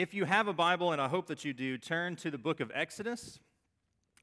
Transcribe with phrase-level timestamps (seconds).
[0.00, 2.60] If you have a Bible, and I hope that you do, turn to the book
[2.60, 3.38] of Exodus.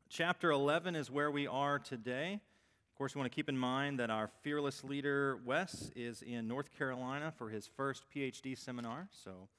[0.09, 2.33] Chapter 11 is where we are today.
[2.33, 6.47] Of course, we want to keep in mind that our fearless leader, Wes, is in
[6.47, 9.49] North Carolina for his first PhD seminar, so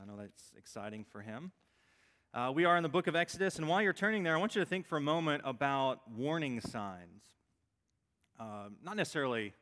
[0.00, 1.50] I know that's exciting for him.
[2.32, 4.54] Uh, we are in the book of Exodus, and while you're turning there, I want
[4.54, 7.24] you to think for a moment about warning signs.
[8.38, 9.54] Uh, not necessarily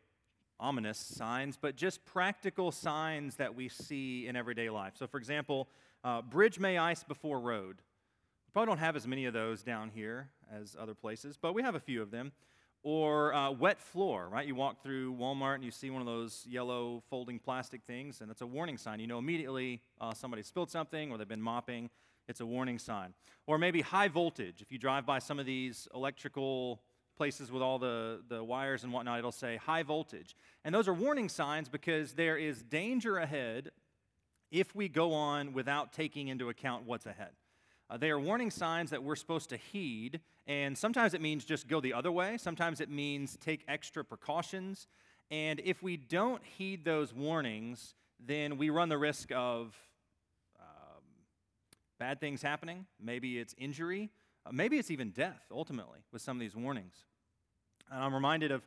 [0.60, 4.92] ominous signs, but just practical signs that we see in everyday life.
[4.98, 5.68] So, for example,
[6.06, 7.78] uh, bridge may ice before road.
[7.78, 11.62] We probably don't have as many of those down here as other places, but we
[11.62, 12.30] have a few of them.
[12.84, 14.46] Or uh, wet floor, right?
[14.46, 18.30] You walk through Walmart and you see one of those yellow folding plastic things, and
[18.30, 19.00] that's a warning sign.
[19.00, 21.90] You know immediately uh, somebody spilled something or they've been mopping.
[22.28, 23.12] It's a warning sign.
[23.48, 24.62] Or maybe high voltage.
[24.62, 26.80] If you drive by some of these electrical
[27.16, 30.36] places with all the, the wires and whatnot, it'll say high voltage.
[30.64, 33.72] And those are warning signs because there is danger ahead
[34.50, 37.30] if we go on without taking into account what's ahead.
[37.88, 41.68] Uh, they are warning signs that we're supposed to heed, and sometimes it means just
[41.68, 44.88] go the other way, sometimes it means take extra precautions.
[45.30, 49.76] And if we don't heed those warnings, then we run the risk of
[50.58, 51.02] um,
[51.98, 52.86] bad things happening.
[53.00, 54.10] Maybe it's injury,
[54.44, 57.04] uh, maybe it's even death, ultimately, with some of these warnings.
[57.90, 58.66] And I'm reminded of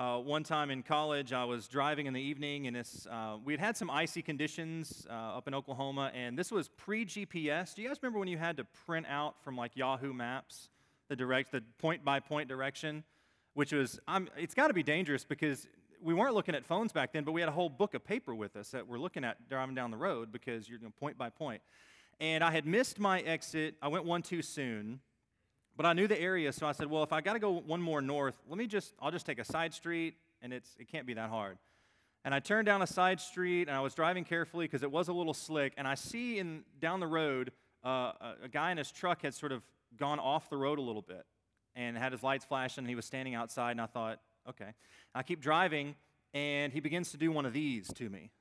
[0.00, 2.74] uh, one time in college, I was driving in the evening, and
[3.10, 7.04] uh, we had had some icy conditions uh, up in Oklahoma, and this was pre
[7.04, 7.74] GPS.
[7.74, 10.70] Do you guys remember when you had to print out from like Yahoo Maps
[11.08, 13.04] the direct, the point by point direction?
[13.52, 14.00] Which was,
[14.38, 15.66] it's got to be dangerous because
[16.02, 18.34] we weren't looking at phones back then, but we had a whole book of paper
[18.34, 21.28] with us that we're looking at driving down the road because you're going point by
[21.28, 21.60] point.
[22.20, 23.74] And I had missed my exit.
[23.82, 25.00] I went one too soon.
[25.80, 27.80] But I knew the area, so I said, well, if I got to go one
[27.80, 31.06] more north, let me just, I'll just take a side street, and it's, it can't
[31.06, 31.56] be that hard.
[32.22, 35.08] And I turned down a side street, and I was driving carefully because it was
[35.08, 38.12] a little slick, and I see in, down the road uh,
[38.44, 39.62] a, guy in his truck had sort of
[39.96, 41.24] gone off the road a little bit
[41.74, 44.20] and had his lights flashing, and he was standing outside, and I thought,
[44.50, 44.74] okay.
[45.14, 45.94] I keep driving,
[46.34, 48.32] and he begins to do one of these to me.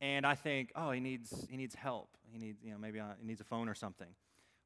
[0.00, 2.08] And I think, oh, he needs, he needs help.
[2.32, 4.08] He needs, you know, maybe I, he needs a phone or something.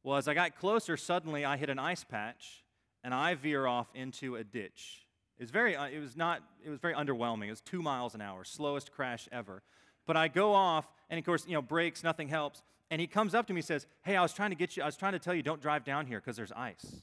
[0.02, 2.64] Well, as I got closer, suddenly I hit an ice patch
[3.04, 5.06] and I veer off into a ditch.
[5.38, 7.46] It was very, uh, it was not, it was very underwhelming.
[7.46, 9.62] It was two miles an hour, slowest crash ever.
[10.06, 12.62] But I go off, and of course, you know, brakes, nothing helps.
[12.90, 14.82] And he comes up to me and says, Hey, I was trying to get you,
[14.82, 17.02] I was trying to tell you, don't drive down here because there's ice.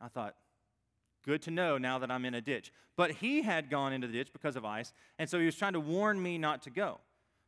[0.00, 0.34] I thought,
[1.24, 2.72] Good to know now that I'm in a ditch.
[2.96, 5.74] But he had gone into the ditch because of ice, and so he was trying
[5.74, 6.98] to warn me not to go.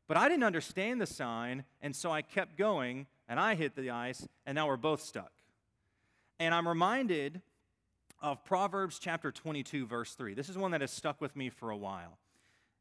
[0.09, 3.91] But I didn't understand the sign, and so I kept going, and I hit the
[3.91, 5.33] ice, and now we're both stuck.
[6.39, 7.41] And I'm reminded
[8.21, 10.35] of Proverbs chapter 22, verse 3.
[10.35, 12.19] This is one that has stuck with me for a while.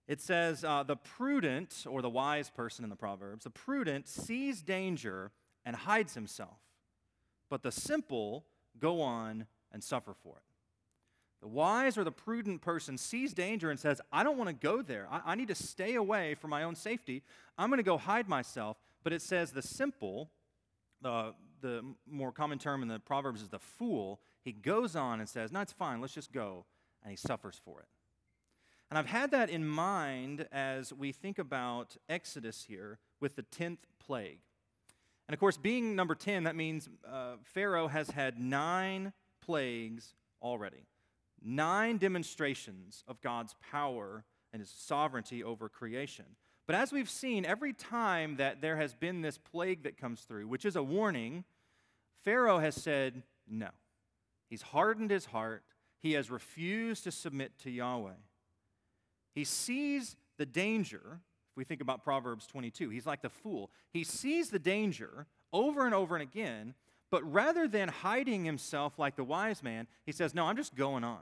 [0.07, 4.61] It says, uh, The prudent, or the wise person in the Proverbs, the prudent sees
[4.61, 5.31] danger
[5.65, 6.57] and hides himself,
[7.49, 8.45] but the simple
[8.79, 10.43] go on and suffer for it.
[11.41, 14.83] The wise or the prudent person sees danger and says, I don't want to go
[14.83, 15.07] there.
[15.09, 17.23] I, I need to stay away for my own safety.
[17.57, 18.77] I'm going to go hide myself.
[19.03, 20.31] But it says the simple
[21.03, 21.31] uh,
[21.61, 25.51] the more common term in the Proverbs is the fool, he goes on and says,
[25.51, 26.65] No, it's fine, let's just go.
[27.03, 27.87] And he suffers for it.
[28.89, 33.77] And I've had that in mind as we think about Exodus here with the 10th
[33.99, 34.39] plague.
[35.27, 40.87] And of course, being number 10, that means uh, Pharaoh has had nine plagues already,
[41.41, 46.25] nine demonstrations of God's power and his sovereignty over creation.
[46.71, 50.47] But as we've seen, every time that there has been this plague that comes through,
[50.47, 51.43] which is a warning,
[52.23, 53.67] Pharaoh has said no.
[54.49, 55.63] He's hardened his heart.
[55.99, 58.13] He has refused to submit to Yahweh.
[59.35, 61.01] He sees the danger.
[61.51, 63.69] If we think about Proverbs 22, he's like the fool.
[63.91, 66.73] He sees the danger over and over and again,
[67.09, 71.03] but rather than hiding himself like the wise man, he says, No, I'm just going
[71.03, 71.19] on.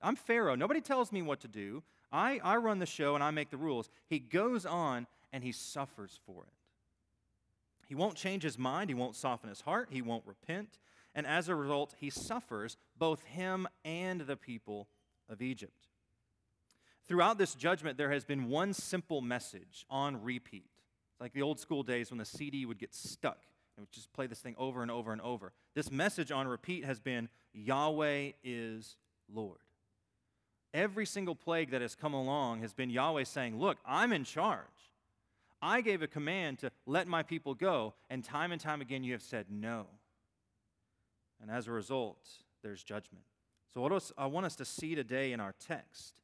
[0.00, 0.54] I'm Pharaoh.
[0.54, 1.82] Nobody tells me what to do.
[2.14, 3.90] I, I run the show and I make the rules.
[4.06, 6.52] He goes on and he suffers for it.
[7.88, 10.78] He won't change his mind, he won't soften his heart, he won't repent,
[11.14, 14.88] and as a result, he suffers, both him and the people
[15.28, 15.88] of Egypt.
[17.06, 20.70] Throughout this judgment, there has been one simple message on repeat.
[21.12, 23.38] It's like the old school days when the CD would get stuck
[23.76, 25.52] and would just play this thing over and over and over.
[25.74, 28.96] This message on repeat has been Yahweh is
[29.32, 29.63] Lord.
[30.74, 34.66] Every single plague that has come along has been Yahweh saying, Look, I'm in charge.
[35.62, 39.12] I gave a command to let my people go, and time and time again you
[39.12, 39.86] have said no.
[41.40, 42.18] And as a result,
[42.62, 43.24] there's judgment.
[43.72, 46.14] So, what I want us to see today in our text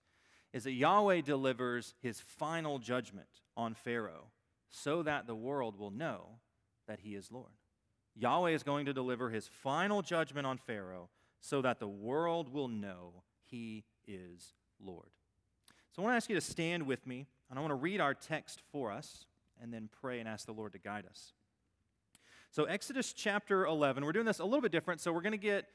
[0.52, 4.26] is that Yahweh delivers his final judgment on Pharaoh
[4.68, 6.40] so that the world will know
[6.88, 7.52] that he is Lord.
[8.16, 11.08] Yahweh is going to deliver his final judgment on Pharaoh
[11.40, 14.54] so that the world will know he is
[14.84, 15.08] Lord.
[15.92, 18.00] So I want to ask you to stand with me, and I want to read
[18.00, 19.26] our text for us
[19.60, 21.32] and then pray and ask the Lord to guide us.
[22.52, 25.00] So, Exodus chapter 11, we're doing this a little bit different.
[25.00, 25.66] So, we're going to get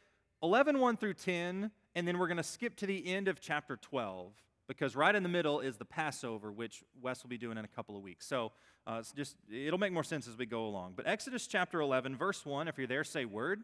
[0.44, 3.77] 11, 1 through 10, and then we're going to skip to the end of chapter
[3.77, 4.33] 12
[4.68, 7.69] because right in the middle is the Passover, which Wes will be doing in a
[7.69, 8.25] couple of weeks.
[8.25, 8.51] So
[8.88, 10.94] uh, just it'll make more sense as we go along.
[10.95, 13.63] But Exodus chapter 11, verse 1, if you're there, say word.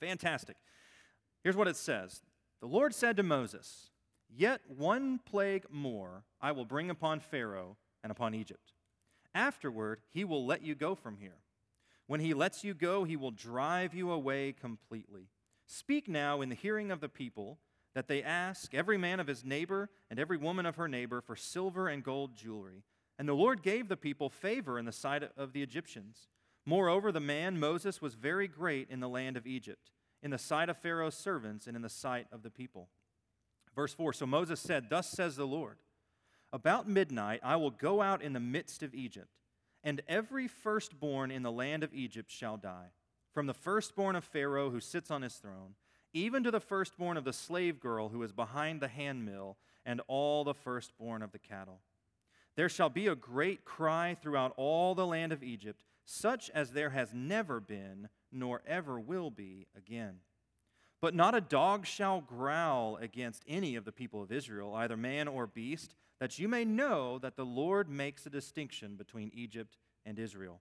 [0.00, 0.56] Fantastic.
[1.42, 2.20] Here's what it says
[2.62, 3.90] The Lord said to Moses,
[4.30, 8.72] Yet one plague more I will bring upon Pharaoh and upon Egypt.
[9.34, 11.38] Afterward, he will let you go from here.
[12.06, 15.28] When he lets you go, he will drive you away completely.
[15.66, 17.58] Speak now in the hearing of the people
[17.96, 21.34] that they ask every man of his neighbor and every woman of her neighbor for
[21.34, 22.84] silver and gold jewelry.
[23.18, 26.28] And the Lord gave the people favor in the sight of the Egyptians.
[26.64, 29.90] Moreover, the man Moses was very great in the land of Egypt,
[30.22, 32.88] in the sight of Pharaoh's servants and in the sight of the people.
[33.74, 35.78] Verse 4 So Moses said, Thus says the Lord,
[36.52, 39.38] About midnight I will go out in the midst of Egypt,
[39.82, 42.90] and every firstborn in the land of Egypt shall die,
[43.32, 45.74] from the firstborn of Pharaoh who sits on his throne
[46.12, 50.44] even to the firstborn of the slave girl who is behind the handmill, and all
[50.44, 51.80] the firstborn of the cattle.
[52.54, 56.90] There shall be a great cry throughout all the land of Egypt, such as there
[56.90, 60.16] has never been, nor ever will be again.
[61.00, 65.28] But not a dog shall growl against any of the people of Israel, either man
[65.28, 69.76] or beast, that you may know that the Lord makes a distinction between Egypt
[70.06, 70.60] and Israel.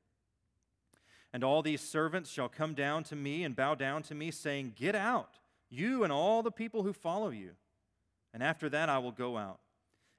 [1.33, 4.73] And all these servants shall come down to me and bow down to me, saying,
[4.75, 5.39] Get out
[5.71, 7.51] you and all the people who follow you.
[8.33, 9.59] And after that I will go out.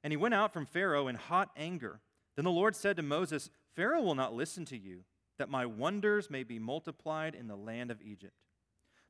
[0.02, 2.00] And he went out from Pharaoh in hot anger.
[2.34, 5.04] Then the Lord said to Moses, Pharaoh will not listen to you,
[5.38, 8.34] that my wonders may be multiplied in the land of Egypt.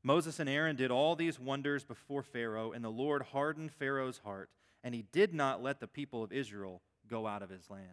[0.02, 4.50] Moses and Aaron did all these wonders before Pharaoh, and the Lord hardened Pharaoh's heart,
[4.82, 7.86] and he did not let the people of Israel go out of his land.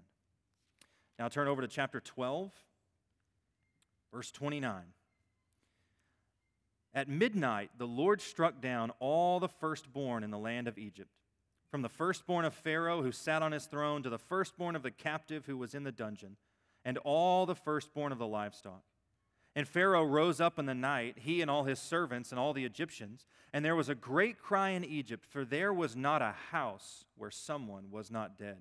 [1.19, 2.51] Now turn over to chapter 12,
[4.13, 4.81] verse 29.
[6.93, 11.11] At midnight, the Lord struck down all the firstborn in the land of Egypt,
[11.69, 14.89] from the firstborn of Pharaoh who sat on his throne to the firstborn of the
[14.89, 16.37] captive who was in the dungeon,
[16.85, 18.83] and all the firstborn of the livestock.
[19.55, 22.65] And Pharaoh rose up in the night, he and all his servants and all the
[22.65, 27.05] Egyptians, and there was a great cry in Egypt, for there was not a house
[27.15, 28.57] where someone was not dead.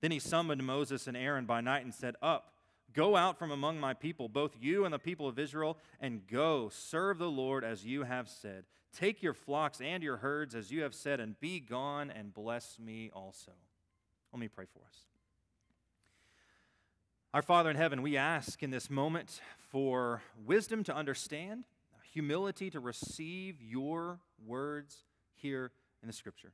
[0.00, 2.52] Then he summoned Moses and Aaron by night and said, Up
[2.92, 6.70] Go out from among my people, both you and the people of Israel, and go
[6.70, 8.64] serve the Lord as you have said.
[8.92, 12.78] Take your flocks and your herds as you have said, and be gone and bless
[12.78, 13.52] me also.
[14.32, 15.07] Let me pray for us.
[17.38, 19.40] Our Father in heaven, we ask in this moment
[19.70, 21.66] for wisdom to understand,
[22.12, 25.04] humility to receive your words
[25.36, 25.70] here
[26.02, 26.50] in the scripture.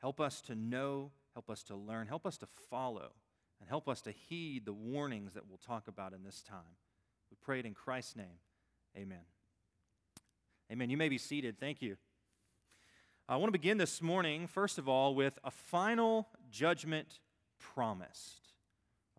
[0.00, 3.10] Help us to know, help us to learn, help us to follow
[3.58, 6.76] and help us to heed the warnings that we'll talk about in this time.
[7.28, 8.38] We pray it in Christ's name.
[8.96, 9.26] Amen.
[10.70, 10.90] Amen.
[10.90, 11.58] You may be seated.
[11.58, 11.96] Thank you.
[13.28, 17.18] I want to begin this morning, first of all, with a final judgment
[17.58, 18.48] promised.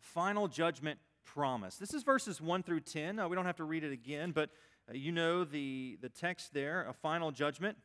[0.01, 1.77] Final judgment promise.
[1.77, 3.19] This is verses 1 through 10.
[3.19, 4.49] Uh, we don't have to read it again, but
[4.89, 7.77] uh, you know the, the text there, a final judgment.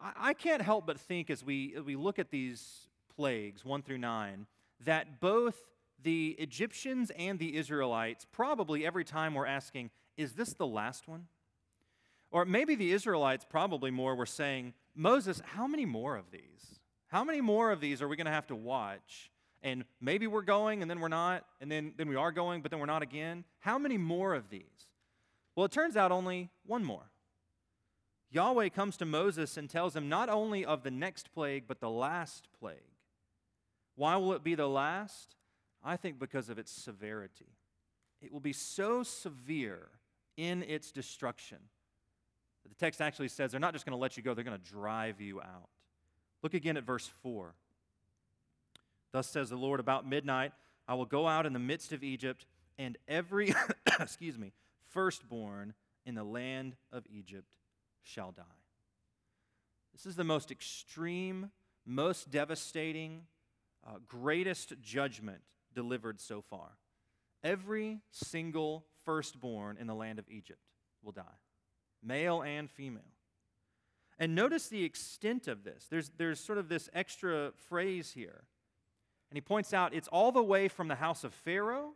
[0.00, 3.82] I, I can't help but think as we, as we look at these plagues, 1
[3.82, 4.46] through 9,
[4.84, 5.56] that both
[6.02, 11.26] the Egyptians and the Israelites probably every time were asking, Is this the last one?
[12.30, 16.80] Or maybe the Israelites probably more were saying, Moses, how many more of these?
[17.08, 19.30] How many more of these are we going to have to watch?
[19.62, 22.70] And maybe we're going and then we're not, and then, then we are going, but
[22.70, 23.44] then we're not again.
[23.60, 24.88] How many more of these?
[25.54, 27.10] Well, it turns out only one more.
[28.30, 31.90] Yahweh comes to Moses and tells him not only of the next plague, but the
[31.90, 32.76] last plague.
[33.94, 35.36] Why will it be the last?
[35.82, 37.56] I think because of its severity.
[38.20, 39.88] It will be so severe
[40.36, 41.58] in its destruction.
[42.68, 44.70] The text actually says they're not just going to let you go, they're going to
[44.70, 45.68] drive you out.
[46.42, 47.54] Look again at verse 4.
[49.12, 50.52] Thus says the Lord, about midnight
[50.88, 52.46] I will go out in the midst of Egypt,
[52.78, 53.54] and every,
[54.00, 54.52] excuse me,
[54.90, 57.48] firstborn in the land of Egypt
[58.02, 58.42] shall die.
[59.92, 61.50] This is the most extreme,
[61.84, 63.22] most devastating,
[63.86, 65.40] uh, greatest judgment
[65.74, 66.76] delivered so far.
[67.42, 70.60] Every single firstborn in the land of Egypt
[71.02, 71.22] will die,
[72.02, 73.02] male and female.
[74.18, 75.86] And notice the extent of this.
[75.90, 78.44] There's, there's sort of this extra phrase here.
[79.30, 81.92] And he points out it's all the way from the house of Pharaoh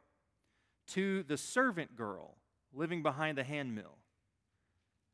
[0.88, 2.36] to the servant girl
[2.72, 3.98] living behind the handmill.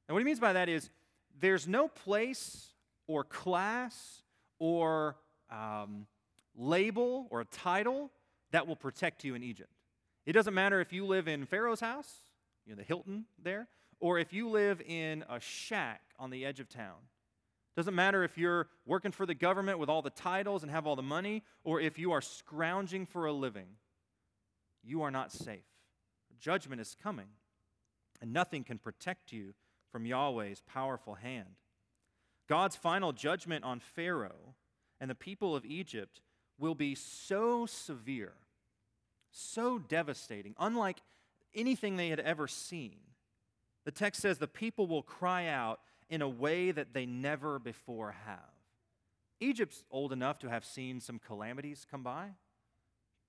[0.09, 0.91] And what he means by that is
[1.39, 2.69] there's no place
[3.07, 4.23] or class
[4.59, 5.17] or
[5.51, 6.07] um,
[6.57, 8.11] label or title
[8.53, 9.71] that will protect you in Egypt.
[10.25, 12.11] It doesn't matter if you live in Pharaoh's house,
[12.65, 13.69] you know, the Hilton there,
[14.01, 16.97] or if you live in a shack on the edge of town.
[17.77, 20.97] Doesn't matter if you're working for the government with all the titles and have all
[20.97, 23.67] the money, or if you are scrounging for a living.
[24.83, 25.65] You are not safe.
[26.41, 27.29] Judgment is coming,
[28.23, 29.55] and nothing can protect you
[29.93, 31.57] from Yahweh's powerful hand.
[32.49, 34.55] God's final judgment on Pharaoh
[35.01, 36.21] and the people of Egypt
[36.59, 38.35] will be so severe,
[39.31, 41.03] so devastating, unlike
[41.55, 42.97] anything they had ever seen.
[43.85, 48.15] The text says the people will cry out in a way that they never before
[48.27, 48.39] have.
[49.41, 52.31] Egypt's old enough to have seen some calamities come by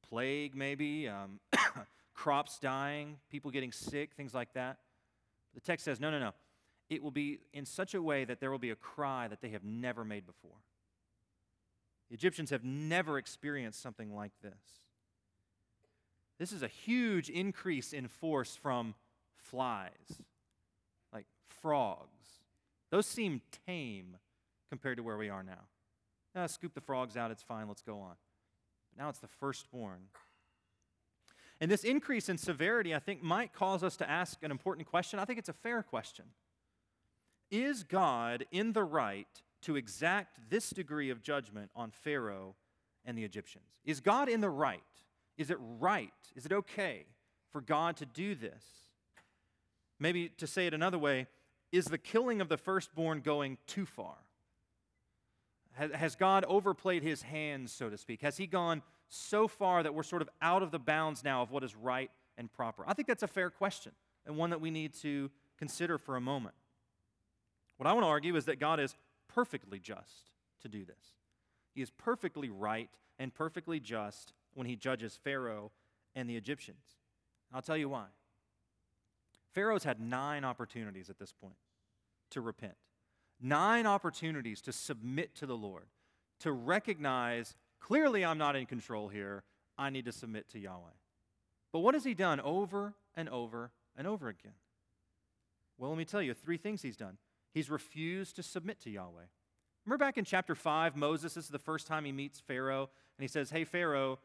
[0.10, 1.40] plague, maybe, um,
[2.14, 4.78] crops dying, people getting sick, things like that.
[5.54, 6.32] The text says, no, no, no.
[6.90, 9.50] It will be in such a way that there will be a cry that they
[9.50, 10.56] have never made before.
[12.10, 14.54] The Egyptians have never experienced something like this.
[16.40, 18.96] This is a huge increase in force from
[19.36, 20.22] flies,
[21.12, 21.26] like
[21.62, 22.17] frogs.
[22.92, 24.18] Those seem tame
[24.70, 25.68] compared to where we are now.
[26.36, 28.16] Now, scoop the frogs out, it's fine, let's go on.
[28.90, 30.10] But now it's the firstborn.
[31.60, 35.20] And this increase in severity, I think, might cause us to ask an important question.
[35.20, 36.26] I think it's a fair question.
[37.50, 39.28] Is God in the right
[39.64, 42.56] to exact this degree of judgment on Pharaoh
[43.06, 43.66] and the Egyptians?
[43.86, 44.82] Is God in the right?
[45.38, 46.12] Is it right?
[46.36, 47.06] Is it okay
[47.52, 48.64] for God to do this?
[50.00, 51.28] Maybe to say it another way,
[51.72, 54.16] is the killing of the firstborn going too far?
[55.94, 58.22] Has God overplayed his hands, so to speak?
[58.22, 61.52] Has he gone so far that we're sort of out of the bounds now of
[61.52, 62.84] what is right and proper?
[62.88, 63.92] I think that's a fair question
[64.26, 66.56] and one that we need to consider for a moment.
[67.78, 68.96] What I want to argue is that God is
[69.28, 70.32] perfectly just
[70.62, 71.14] to do this.
[71.76, 75.72] He is perfectly right and perfectly just when he judges Pharaoh
[76.16, 76.98] and the Egyptians.
[77.54, 78.06] I'll tell you why.
[79.58, 81.56] Pharaoh's had nine opportunities at this point
[82.30, 82.76] to repent,
[83.42, 85.88] nine opportunities to submit to the Lord,
[86.42, 89.46] to recognize clearly I'm not in control here.
[89.76, 90.94] I need to submit to Yahweh.
[91.74, 94.54] But what has he done over and over and over again?
[95.80, 97.18] Well, let me tell you three things he's done.
[97.52, 99.26] He's refused to submit to Yahweh.
[99.88, 103.24] Remember back in chapter 5, Moses, this is the first time he meets Pharaoh, and
[103.24, 104.20] he says, Hey, Pharaoh,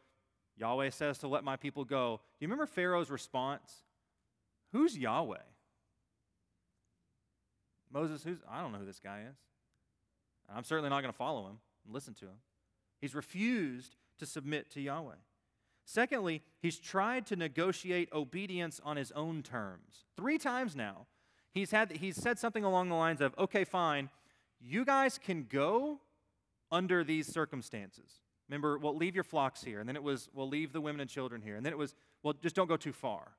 [0.59, 2.21] Yahweh says to let my people go.
[2.39, 3.85] Do you remember Pharaoh's response?
[4.73, 5.37] Who's Yahweh?
[7.93, 9.37] Moses, who's, I don't know who this guy is.
[10.55, 12.37] I'm certainly not going to follow him and listen to him.
[13.01, 15.15] He's refused to submit to Yahweh.
[15.85, 20.05] Secondly, he's tried to negotiate obedience on his own terms.
[20.17, 21.07] Three times now,
[21.53, 24.09] He's, had, he's said something along the lines of, okay, fine,
[24.59, 26.01] you guys can go
[26.71, 28.21] under these circumstances.
[28.49, 29.79] Remember, well, leave your flocks here.
[29.79, 31.57] And then it was, well, leave the women and children here.
[31.57, 33.33] And then it was, well, just don't go too far.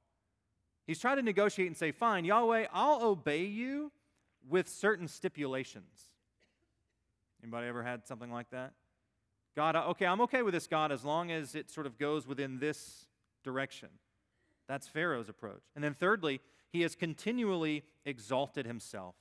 [0.85, 3.91] He's trying to negotiate and say, fine, Yahweh, I'll obey you
[4.49, 6.09] with certain stipulations.
[7.41, 8.73] Anybody ever had something like that?
[9.55, 12.59] God, okay, I'm okay with this, God, as long as it sort of goes within
[12.59, 13.05] this
[13.43, 13.89] direction.
[14.67, 15.61] That's Pharaoh's approach.
[15.75, 19.15] And then thirdly, he has continually exalted himself.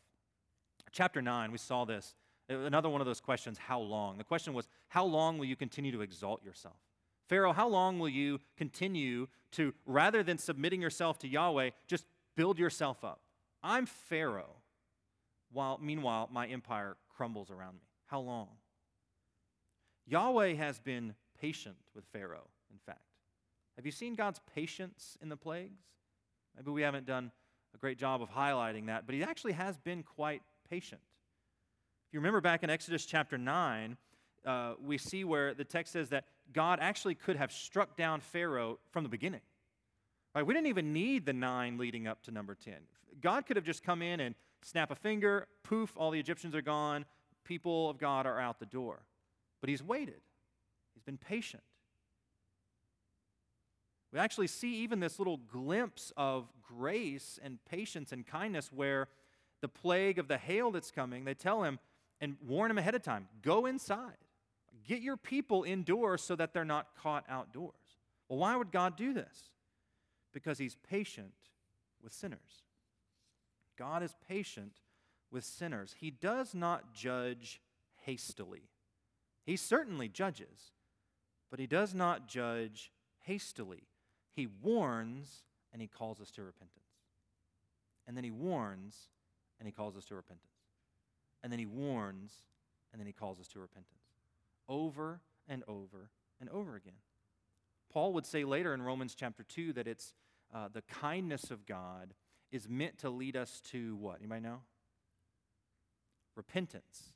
[0.90, 2.14] Chapter 9, we saw this.
[2.48, 4.18] Another one of those questions, how long?
[4.18, 6.76] The question was, how long will you continue to exalt yourself?
[7.28, 12.04] Pharaoh, how long will you continue to, rather than submitting yourself to Yahweh, just
[12.36, 13.20] build yourself up?
[13.62, 14.56] I'm Pharaoh,
[15.52, 17.86] while meanwhile my empire crumbles around me.
[18.06, 18.48] How long?
[20.06, 23.00] Yahweh has been patient with Pharaoh, in fact.
[23.76, 25.80] Have you seen God's patience in the plagues?
[26.56, 27.30] Maybe we haven't done
[27.74, 31.00] a great job of highlighting that, but he actually has been quite patient.
[32.08, 33.96] If you remember back in Exodus chapter 9,
[34.44, 38.78] uh, we see where the text says that God actually could have struck down Pharaoh
[38.90, 39.40] from the beginning.
[40.34, 40.46] Right?
[40.46, 42.74] We didn't even need the nine leading up to number 10.
[43.20, 46.62] God could have just come in and snap a finger, poof, all the Egyptians are
[46.62, 47.04] gone,
[47.44, 49.02] people of God are out the door.
[49.60, 50.20] But he's waited,
[50.94, 51.62] he's been patient.
[54.12, 59.08] We actually see even this little glimpse of grace and patience and kindness where
[59.62, 61.78] the plague of the hail that's coming, they tell him
[62.20, 64.16] and warn him ahead of time go inside,
[64.86, 67.74] get your people indoors so that they're not caught outdoors.
[68.28, 69.50] Well, why would God do this?
[70.32, 71.34] Because he's patient
[72.02, 72.62] with sinners.
[73.76, 74.72] God is patient
[75.30, 75.94] with sinners.
[75.98, 77.60] He does not judge
[78.04, 78.62] hastily.
[79.44, 80.72] He certainly judges,
[81.50, 83.84] but he does not judge hastily.
[84.32, 86.78] He warns and he calls us to repentance.
[88.06, 88.96] And then he warns,
[89.58, 90.42] and he calls us to repentance.
[91.42, 92.32] And then he warns,
[92.92, 94.01] and then he calls us to repentance.
[94.68, 96.94] Over and over and over again.
[97.92, 100.14] Paul would say later in Romans chapter 2 that it's
[100.54, 102.14] uh, the kindness of God
[102.50, 104.18] is meant to lead us to what?
[104.20, 104.60] Anybody know?
[106.36, 107.12] Repentance.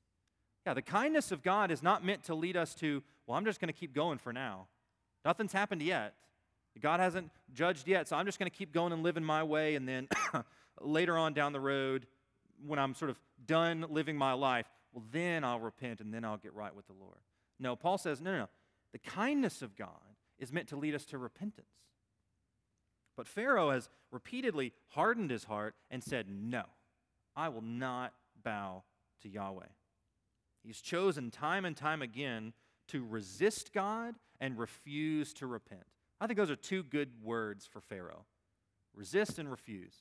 [0.67, 3.61] Yeah, the kindness of God is not meant to lead us to, well, I'm just
[3.61, 4.67] going to keep going for now.
[5.25, 6.15] Nothing's happened yet.
[6.81, 9.77] God hasn't judged yet, so I'm just going to keep going and living my way,
[9.77, 10.09] and then
[10.81, 12.07] later on down the road,
[12.67, 16.37] when I'm sort of done living my life, well, then I'll repent and then I'll
[16.37, 17.19] get right with the Lord.
[17.59, 18.49] No, Paul says, no, no, no.
[18.93, 19.89] The kindness of God
[20.39, 21.69] is meant to lead us to repentance.
[23.17, 26.65] But Pharaoh has repeatedly hardened his heart and said, No,
[27.35, 28.85] I will not bow
[29.23, 29.67] to Yahweh.
[30.63, 32.53] He's chosen time and time again
[32.89, 35.85] to resist God and refuse to repent.
[36.21, 38.25] I think those are two good words for Pharaoh
[38.95, 39.95] resist and refuse.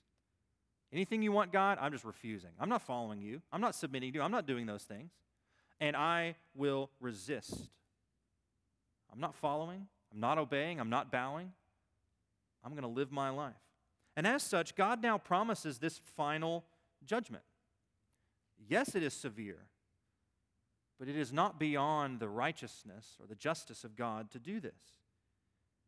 [0.93, 2.51] Anything you want, God, I'm just refusing.
[2.59, 3.41] I'm not following you.
[3.51, 4.23] I'm not submitting to you.
[4.23, 5.11] I'm not doing those things.
[5.79, 7.69] And I will resist.
[9.11, 9.87] I'm not following.
[10.13, 10.79] I'm not obeying.
[10.79, 11.51] I'm not bowing.
[12.63, 13.53] I'm going to live my life.
[14.17, 16.63] And as such, God now promises this final
[17.05, 17.43] judgment.
[18.67, 19.67] Yes, it is severe,
[20.97, 24.99] but it is not beyond the righteousness or the justice of God to do this.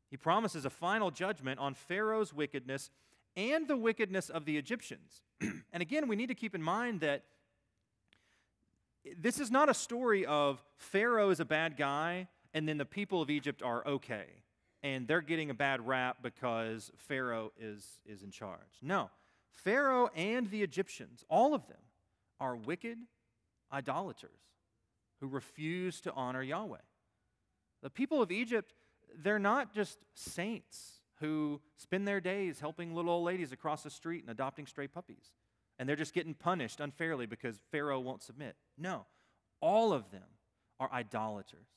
[0.10, 2.89] He promises a final judgment on Pharaoh's wickedness
[3.36, 5.22] and the wickedness of the Egyptians.
[5.41, 7.24] and again, we need to keep in mind that
[9.20, 13.22] this is not a story of Pharaoh is a bad guy and then the people
[13.22, 14.26] of Egypt are okay
[14.84, 18.60] and they're getting a bad rap because Pharaoh is, is in charge.
[18.82, 19.10] No,
[19.50, 21.78] Pharaoh and the Egyptians, all of them,
[22.40, 22.98] are wicked
[23.74, 24.40] idolaters
[25.20, 26.78] who refuse to honor Yahweh.
[27.82, 28.74] The people of Egypt,
[29.18, 34.22] they're not just saints who spend their days helping little old ladies across the street
[34.22, 35.32] and adopting stray puppies.
[35.80, 38.56] And they're just getting punished unfairly because Pharaoh won't submit.
[38.78, 39.06] No,
[39.62, 40.24] all of them
[40.80, 41.68] are idolaters.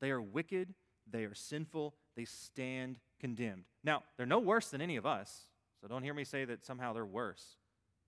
[0.00, 0.74] They are wicked,
[1.10, 3.64] they are sinful, they stand condemned.
[3.82, 5.46] Now, they're no worse than any of us,
[5.80, 7.56] so don't hear me say that somehow they're worse.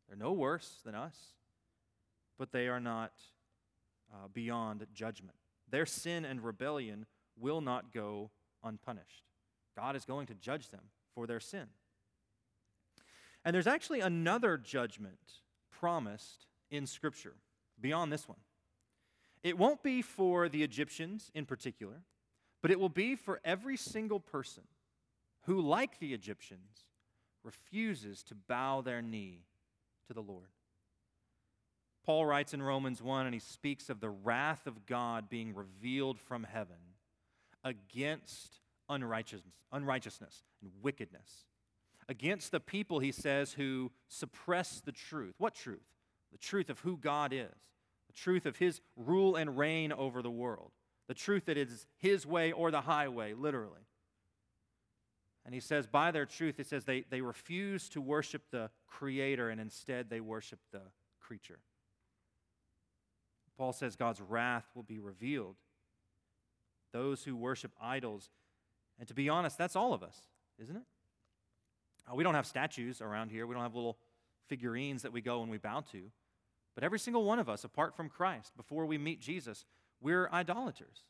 [0.08, 1.16] They're no worse than us,
[2.38, 3.12] but they are not
[4.12, 5.36] uh, beyond judgment.
[5.70, 7.06] Their sin and rebellion
[7.38, 8.30] will not go
[8.64, 9.24] unpunished.
[9.76, 10.80] God is going to judge them
[11.14, 11.66] for their sin.
[13.48, 17.32] And there's actually another judgment promised in Scripture
[17.80, 18.36] beyond this one.
[19.42, 22.02] It won't be for the Egyptians in particular,
[22.60, 24.64] but it will be for every single person
[25.46, 26.84] who, like the Egyptians,
[27.42, 29.46] refuses to bow their knee
[30.08, 30.50] to the Lord.
[32.04, 36.20] Paul writes in Romans 1, and he speaks of the wrath of God being revealed
[36.20, 36.76] from heaven
[37.64, 41.46] against unrighteousness, unrighteousness and wickedness.
[42.08, 45.34] Against the people, he says, who suppress the truth.
[45.38, 45.86] What truth?
[46.32, 47.70] The truth of who God is,
[48.06, 50.72] the truth of his rule and reign over the world,
[51.06, 53.86] the truth that it is his way or the highway, literally.
[55.44, 59.48] And he says, by their truth, he says they, they refuse to worship the creator
[59.48, 60.82] and instead they worship the
[61.20, 61.60] creature.
[63.56, 65.56] Paul says God's wrath will be revealed.
[66.92, 68.30] Those who worship idols
[68.98, 70.16] and to be honest, that's all of us,
[70.58, 70.82] isn't it?
[72.08, 73.98] Uh, we don't have statues around here, we don't have little
[74.48, 76.10] figurines that we go and we bow to.
[76.74, 79.64] But every single one of us, apart from Christ, before we meet Jesus,
[80.00, 81.04] we're idolaters.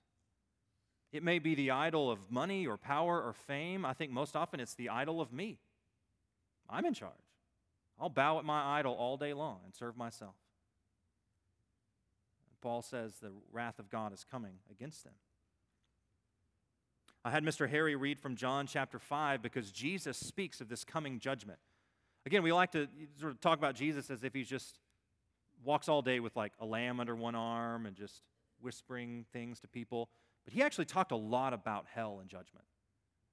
[1.12, 3.84] It may be the idol of money or power or fame.
[3.84, 5.58] I think most often it's the idol of me.
[6.68, 7.12] I'm in charge.
[8.00, 10.34] I'll bow at my idol all day long and serve myself.
[12.60, 15.14] Paul says the wrath of God is coming against them.
[17.28, 17.68] I had Mr.
[17.68, 21.58] Harry read from John chapter 5 because Jesus speaks of this coming judgment.
[22.24, 22.88] Again, we like to
[23.20, 24.78] sort of talk about Jesus as if he's just
[25.62, 28.22] walks all day with like a lamb under one arm and just
[28.62, 30.08] whispering things to people.
[30.46, 32.64] But he actually talked a lot about hell and judgment.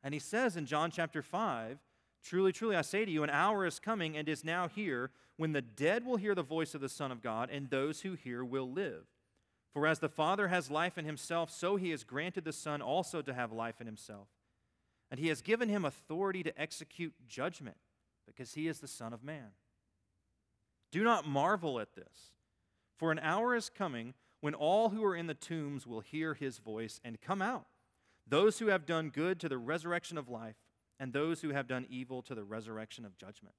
[0.04, 1.80] And he says in John chapter 5,
[2.22, 5.54] Truly, truly, I say to you, an hour is coming and is now here when
[5.54, 8.44] the dead will hear the voice of the Son of God, and those who hear
[8.44, 9.06] will live.
[9.76, 13.22] For as the Father has life in himself, so he has granted the Son also
[13.22, 14.30] to have life in himself.
[15.12, 17.76] And he has given him authority to execute judgment,
[18.26, 19.50] because he is the Son of Man.
[20.94, 22.32] Do not marvel at this,
[22.98, 26.58] for an hour is coming when all who are in the tombs will hear his
[26.58, 27.66] voice and come out,
[28.26, 30.56] those who have done good to the resurrection of life,
[31.02, 33.56] and those who have done evil to the resurrection of judgment.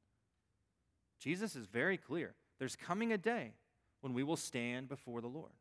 [1.20, 2.36] Jesus is very clear.
[2.58, 3.52] There's coming a day
[4.00, 5.52] when we will stand before the Lord.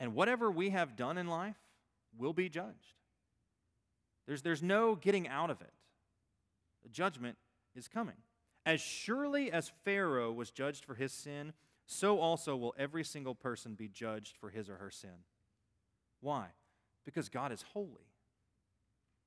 [0.00, 1.56] And whatever we have done in life
[2.16, 2.94] will be judged.
[4.26, 5.72] There's, there's no getting out of it.
[6.82, 7.36] The judgment
[7.74, 8.14] is coming.
[8.66, 11.52] As surely as Pharaoh was judged for his sin,
[11.86, 15.24] so also will every single person be judged for his or her sin.
[16.20, 16.48] Why?
[17.04, 18.12] Because God is holy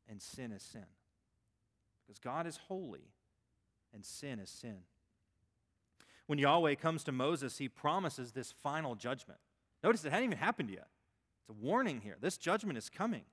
[0.08, 0.86] and sin is sin.
[2.06, 3.14] Because God is holy
[3.94, 4.78] and sin is sin.
[6.28, 9.40] When Yahweh comes to Moses, he promises this final judgment.
[9.84, 10.88] Notice it hadn't even happened yet.
[11.42, 12.18] It's a warning here.
[12.20, 13.24] This judgment is coming.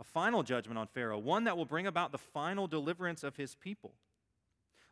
[0.00, 3.54] A final judgment on Pharaoh, one that will bring about the final deliverance of his
[3.54, 3.94] people.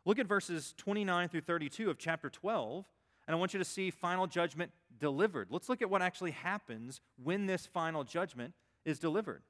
[0.05, 2.85] Look at verses 29 through 32 of chapter 12,
[3.27, 5.47] and I want you to see final judgment delivered.
[5.49, 8.53] Let's look at what actually happens when this final judgment
[8.85, 9.43] is delivered.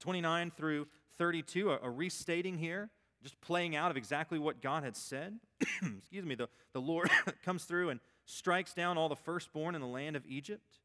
[0.00, 2.90] 29 through 32, a, restating here,
[3.22, 5.38] just playing out of exactly what God had said.
[5.98, 7.08] Excuse me, the, the Lord
[7.44, 10.80] comes through and strikes down all the firstborn in the land of Egypt.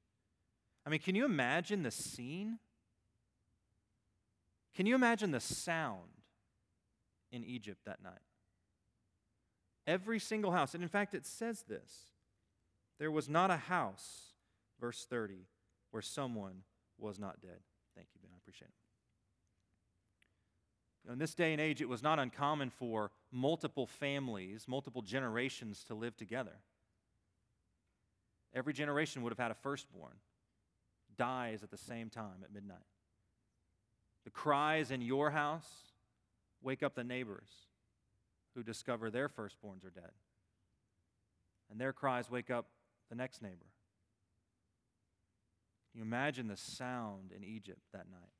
[0.85, 2.59] I mean, can you imagine the scene?
[4.75, 6.09] Can you imagine the sound
[7.31, 8.21] in Egypt that night?
[9.87, 12.11] Every single house, and in fact, it says this
[12.99, 14.33] there was not a house,
[14.79, 15.47] verse 30,
[15.91, 16.63] where someone
[16.97, 17.59] was not dead.
[17.95, 18.31] Thank you, Ben.
[18.33, 18.73] I appreciate it.
[21.11, 25.95] In this day and age, it was not uncommon for multiple families, multiple generations to
[25.95, 26.57] live together.
[28.53, 30.15] Every generation would have had a firstborn
[31.17, 32.77] dies at the same time at midnight.
[34.23, 35.69] The cries in your house
[36.61, 37.49] wake up the neighbors
[38.55, 40.11] who discover their firstborns are dead.
[41.69, 42.67] And their cries wake up
[43.09, 43.67] the next neighbor.
[45.91, 48.31] Can you imagine the sound in Egypt that night?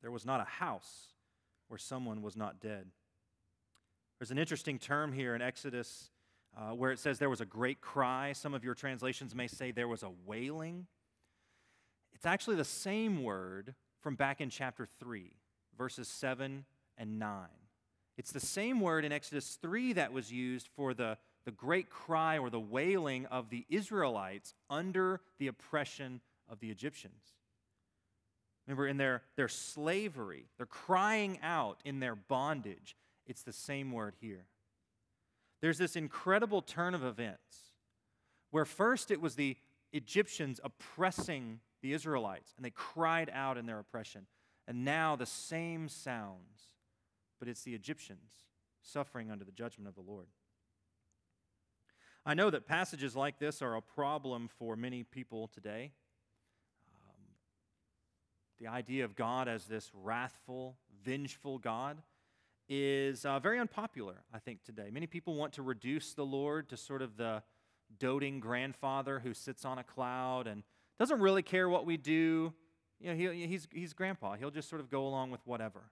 [0.00, 1.14] There was not a house
[1.68, 2.86] where someone was not dead.
[4.22, 6.08] There's an interesting term here in Exodus
[6.56, 8.30] uh, where it says there was a great cry.
[8.34, 10.86] Some of your translations may say there was a wailing.
[12.12, 15.32] It's actually the same word from back in chapter 3,
[15.76, 16.64] verses 7
[16.96, 17.48] and 9.
[18.16, 22.38] It's the same word in Exodus 3 that was used for the, the great cry
[22.38, 27.34] or the wailing of the Israelites under the oppression of the Egyptians.
[28.68, 32.94] Remember, in their, their slavery, they're crying out in their bondage.
[33.26, 34.46] It's the same word here.
[35.60, 37.72] There's this incredible turn of events
[38.50, 39.56] where first it was the
[39.92, 44.26] Egyptians oppressing the Israelites, and they cried out in their oppression.
[44.66, 46.70] And now the same sounds,
[47.38, 48.44] but it's the Egyptians
[48.82, 50.26] suffering under the judgment of the Lord.
[52.24, 55.92] I know that passages like this are a problem for many people today.
[56.94, 57.24] Um,
[58.60, 61.98] the idea of God as this wrathful, vengeful God
[62.68, 64.90] is uh, very unpopular, I think, today.
[64.90, 67.42] Many people want to reduce the Lord to sort of the
[67.98, 70.62] doting grandfather who sits on a cloud and
[70.98, 72.52] doesn't really care what we do.
[73.00, 74.34] You know, he, he's, he's grandpa.
[74.34, 75.82] He'll just sort of go along with whatever.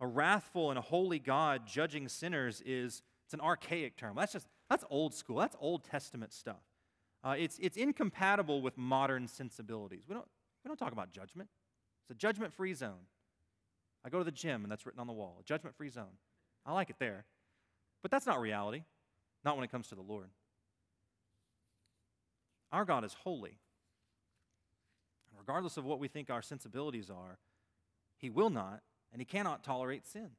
[0.00, 4.14] A wrathful and a holy God judging sinners is it's an archaic term.
[4.16, 5.36] That's just that's old school.
[5.36, 6.62] That's Old Testament stuff.
[7.22, 10.04] Uh, it's, it's incompatible with modern sensibilities.
[10.08, 10.26] We don't,
[10.64, 11.48] we don't talk about judgment.
[12.04, 13.06] It's a judgment free zone.
[14.06, 16.18] I go to the gym and that's written on the wall judgment free zone.
[16.64, 17.24] I like it there.
[18.02, 18.84] But that's not reality,
[19.44, 20.28] not when it comes to the Lord.
[22.70, 23.58] Our God is holy.
[25.30, 27.38] And regardless of what we think our sensibilities are,
[28.16, 30.30] He will not and He cannot tolerate sin.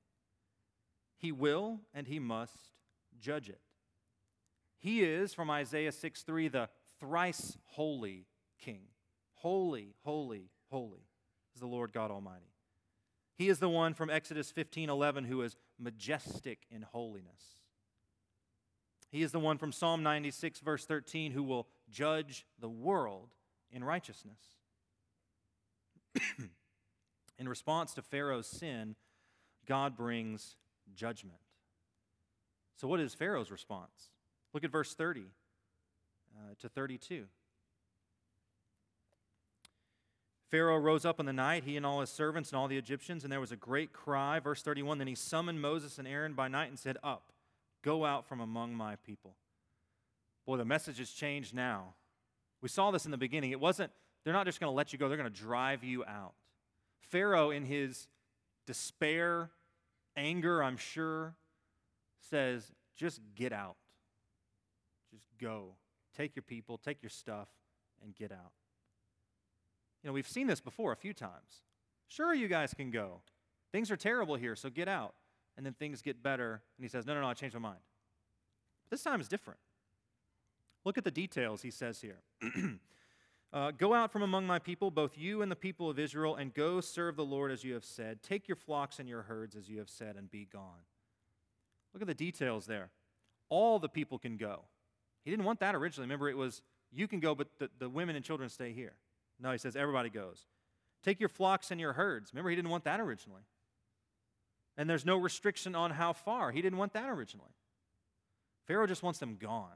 [1.18, 2.72] He will and He must
[3.20, 3.60] judge it.
[4.80, 8.28] He is, from Isaiah 6 3, the thrice holy
[8.60, 8.84] King.
[9.34, 11.10] Holy, holy, holy
[11.54, 12.54] is the Lord God Almighty.
[13.38, 17.58] He is the one from Exodus 15 11 who is majestic in holiness.
[19.10, 23.30] He is the one from Psalm 96, verse 13, who will judge the world
[23.72, 24.40] in righteousness.
[27.40, 28.96] in response to Pharaoh's sin,
[29.66, 30.56] God brings
[30.94, 31.40] judgment.
[32.76, 34.10] So, what is Pharaoh's response?
[34.54, 35.26] Look at verse 30
[36.36, 37.26] uh, to 32.
[40.50, 43.24] Pharaoh rose up in the night, he and all his servants and all the Egyptians,
[43.24, 44.40] and there was a great cry.
[44.40, 47.32] Verse 31 Then he summoned Moses and Aaron by night and said, Up,
[47.84, 49.36] go out from among my people.
[50.46, 51.96] Boy, the message has changed now.
[52.62, 53.52] We saw this in the beginning.
[53.52, 53.92] It wasn't,
[54.24, 56.34] they're not just going to let you go, they're going to drive you out.
[57.00, 58.08] Pharaoh, in his
[58.66, 59.50] despair,
[60.16, 61.36] anger, I'm sure,
[62.30, 63.76] says, Just get out.
[65.12, 65.76] Just go.
[66.16, 67.50] Take your people, take your stuff,
[68.02, 68.52] and get out.
[70.04, 71.62] You know, we've seen this before a few times.
[72.08, 73.22] Sure, you guys can go.
[73.72, 75.14] Things are terrible here, so get out.
[75.58, 77.80] And then things get better, and he says, No, no, no, I changed my mind.
[78.90, 79.60] This time is different.
[80.86, 82.20] Look at the details he says here.
[83.54, 86.54] Uh, go out from among my people, both you and the people of Israel, and
[86.54, 88.22] go serve the Lord as you have said.
[88.22, 90.84] Take your flocks and your herds as you have said, and be gone.
[91.94, 92.90] Look at the details there.
[93.50, 94.66] All the people can go.
[95.24, 96.06] He didn't want that originally.
[96.06, 98.96] Remember, it was you can go, but the, the women and children stay here.
[99.40, 100.46] No, he says everybody goes.
[101.04, 102.32] Take your flocks and your herds.
[102.34, 103.44] Remember, he didn't want that originally.
[104.78, 106.52] And there's no restriction on how far.
[106.52, 107.52] He didn't want that originally.
[108.66, 109.70] Pharaoh just wants them gone.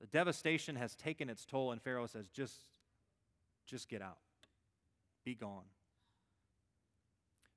[0.00, 2.54] The devastation has taken its toll, and Pharaoh says, just,
[3.66, 4.18] just get out.
[5.24, 5.64] Be gone.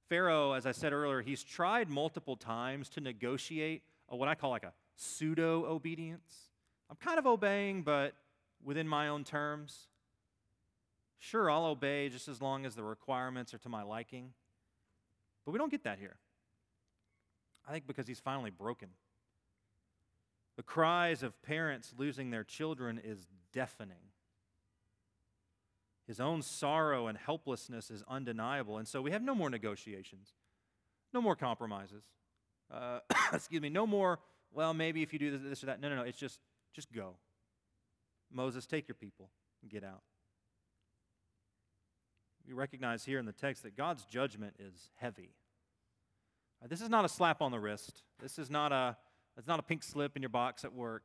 [0.07, 4.49] Pharaoh, as I said earlier, he's tried multiple times to negotiate a, what I call
[4.49, 6.49] like a pseudo obedience.
[6.89, 8.15] I'm kind of obeying, but
[8.63, 9.88] within my own terms.
[11.19, 14.33] Sure, I'll obey just as long as the requirements are to my liking.
[15.45, 16.15] But we don't get that here.
[17.67, 18.89] I think because he's finally broken.
[20.55, 24.11] The cries of parents losing their children is deafening.
[26.07, 28.77] His own sorrow and helplessness is undeniable.
[28.77, 30.33] And so we have no more negotiations,
[31.13, 32.03] no more compromises.
[32.71, 32.99] Uh,
[33.33, 34.19] excuse me, no more,
[34.51, 35.79] well, maybe if you do this, this or that.
[35.79, 36.01] No, no, no.
[36.01, 36.39] It's just,
[36.73, 37.15] just go.
[38.31, 39.29] Moses, take your people
[39.61, 40.01] and get out.
[42.49, 45.29] We recognize here in the text that God's judgment is heavy.
[46.63, 48.01] Uh, this is not a slap on the wrist.
[48.19, 48.97] This is not a
[49.37, 51.03] it's not a pink slip in your box at work.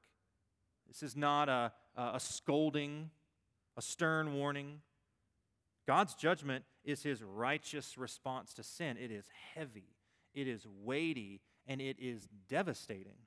[0.88, 3.10] This is not a, a scolding,
[3.76, 4.80] a stern warning.
[5.86, 8.96] God's judgment is his righteous response to sin.
[8.96, 9.94] It is heavy,
[10.32, 13.18] it is weighty, and it is devastating.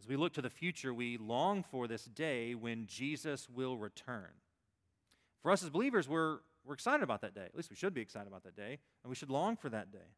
[0.00, 4.32] As we look to the future, we long for this day when Jesus will return.
[5.46, 7.44] For us as believers, we're, we're excited about that day.
[7.44, 9.92] At least we should be excited about that day, and we should long for that
[9.92, 10.10] day.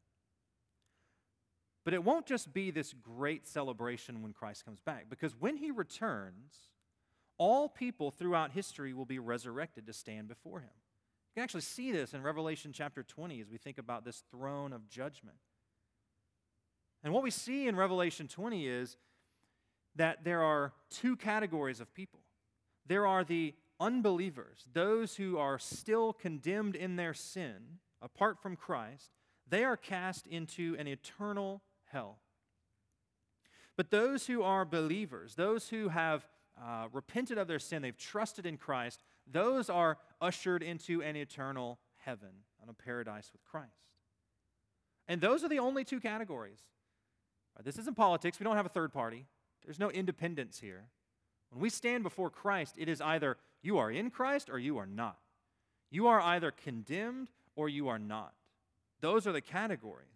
[1.84, 5.70] But it won't just be this great celebration when Christ comes back, because when he
[5.70, 6.70] returns,
[7.36, 10.70] all people throughout history will be resurrected to stand before him.
[10.72, 14.72] You can actually see this in Revelation chapter 20 as we think about this throne
[14.72, 15.36] of judgment.
[17.04, 18.96] And what we see in Revelation 20 is
[19.94, 22.20] that there are two categories of people
[22.88, 29.12] there are the unbelievers, those who are still condemned in their sin apart from Christ,
[29.48, 32.18] they are cast into an eternal hell.
[33.76, 36.26] But those who are believers, those who have
[36.60, 41.78] uh, repented of their sin, they've trusted in Christ, those are ushered into an eternal
[41.96, 43.70] heaven and a paradise with Christ.
[45.06, 46.60] And those are the only two categories.
[47.64, 48.38] This isn't politics.
[48.38, 49.26] We don't have a third party.
[49.64, 50.86] There's no independence here.
[51.50, 54.86] When we stand before Christ, it is either you are in Christ or you are
[54.86, 55.18] not.
[55.90, 58.32] You are either condemned or you are not.
[59.00, 60.06] Those are the categories.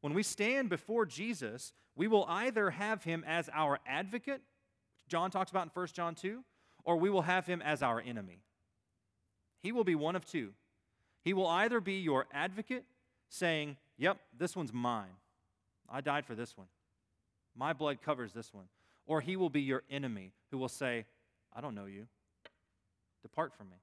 [0.00, 4.42] When we stand before Jesus, we will either have him as our advocate,
[5.08, 6.42] John talks about in 1 John 2,
[6.84, 8.40] or we will have him as our enemy.
[9.62, 10.52] He will be one of two.
[11.22, 12.84] He will either be your advocate,
[13.28, 15.16] saying, Yep, this one's mine.
[15.88, 16.66] I died for this one.
[17.56, 18.66] My blood covers this one.
[19.06, 21.06] Or he will be your enemy who will say,
[21.54, 22.06] I don't know you.
[23.22, 23.76] Depart from me.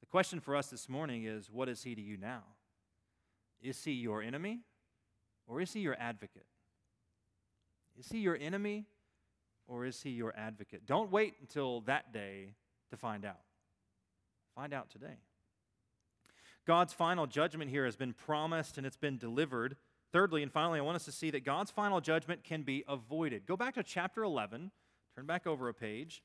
[0.00, 2.42] The question for us this morning is what is he to you now?
[3.60, 4.60] Is he your enemy
[5.46, 6.46] or is he your advocate?
[7.98, 8.86] Is he your enemy
[9.66, 10.86] or is he your advocate?
[10.86, 12.54] Don't wait until that day
[12.90, 13.40] to find out.
[14.54, 15.18] Find out today.
[16.66, 19.76] God's final judgment here has been promised and it's been delivered.
[20.12, 23.46] Thirdly, and finally, I want us to see that God's final judgment can be avoided.
[23.46, 24.70] Go back to chapter 11.
[25.16, 26.22] Turn back over a page.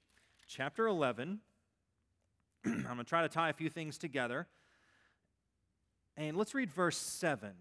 [0.48, 1.40] Chapter 11.
[2.66, 4.48] I'm going to try to tie a few things together.
[6.16, 7.52] And let's read verse 7.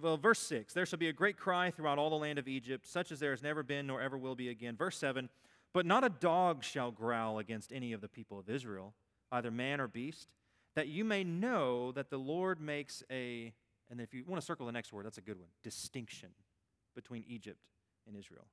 [0.00, 2.86] Well, verse 6 There shall be a great cry throughout all the land of Egypt,
[2.86, 4.76] such as there has never been nor ever will be again.
[4.76, 5.28] Verse 7
[5.74, 8.94] But not a dog shall growl against any of the people of Israel,
[9.30, 10.28] either man or beast,
[10.76, 13.52] that you may know that the Lord makes a,
[13.90, 16.30] and if you want to circle the next word, that's a good one, distinction
[16.94, 17.60] between Egypt
[18.06, 18.46] and Israel.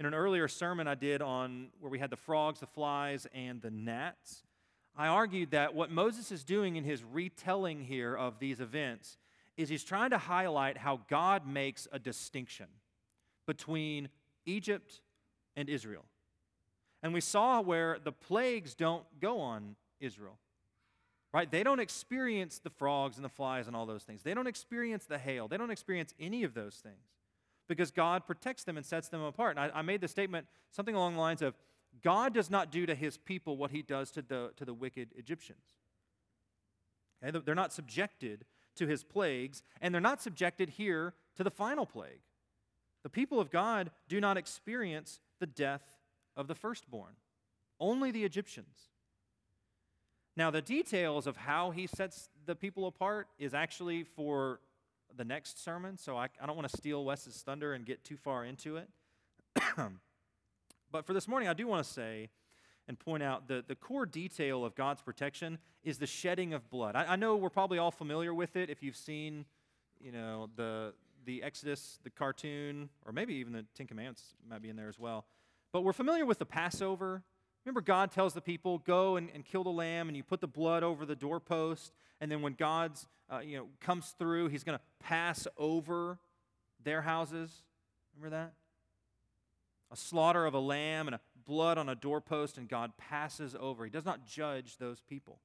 [0.00, 3.60] In an earlier sermon I did on where we had the frogs, the flies, and
[3.60, 4.44] the gnats,
[4.96, 9.18] I argued that what Moses is doing in his retelling here of these events
[9.58, 12.64] is he's trying to highlight how God makes a distinction
[13.46, 14.08] between
[14.46, 15.02] Egypt
[15.54, 16.06] and Israel.
[17.02, 20.38] And we saw where the plagues don't go on Israel.
[21.34, 21.50] Right?
[21.50, 24.22] They don't experience the frogs and the flies and all those things.
[24.22, 25.46] They don't experience the hail.
[25.46, 27.19] They don't experience any of those things
[27.70, 29.56] because God protects them and sets them apart.
[29.56, 31.54] And I, I made the statement something along the lines of
[32.02, 35.10] God does not do to his people what he does to the, to the wicked
[35.16, 35.76] Egyptians.
[37.24, 37.38] Okay?
[37.44, 42.22] They're not subjected to his plagues, and they're not subjected here to the final plague.
[43.04, 45.98] The people of God do not experience the death
[46.36, 47.14] of the firstborn,
[47.78, 48.88] only the Egyptians.
[50.36, 54.58] Now, the details of how he sets the people apart is actually for
[55.16, 58.16] the next sermon, so I, I don't want to steal Wes's thunder and get too
[58.16, 58.88] far into it.
[60.92, 62.30] but for this morning, I do want to say
[62.88, 66.96] and point out that the core detail of God's protection is the shedding of blood.
[66.96, 69.44] I, I know we're probably all familiar with it if you've seen,
[70.00, 70.92] you know, the,
[71.24, 74.98] the Exodus, the cartoon, or maybe even the Ten Commandments might be in there as
[74.98, 75.24] well.
[75.72, 77.22] But we're familiar with the Passover.
[77.64, 80.48] Remember, God tells the people, go and, and kill the lamb, and you put the
[80.48, 81.92] blood over the doorpost.
[82.20, 86.18] And then when God's, uh, you know, comes through, he's going to pass over
[86.82, 87.50] their houses.
[88.16, 88.52] Remember that?
[89.92, 93.84] A slaughter of a lamb and a blood on a doorpost, and God passes over.
[93.84, 95.40] He does not judge those people.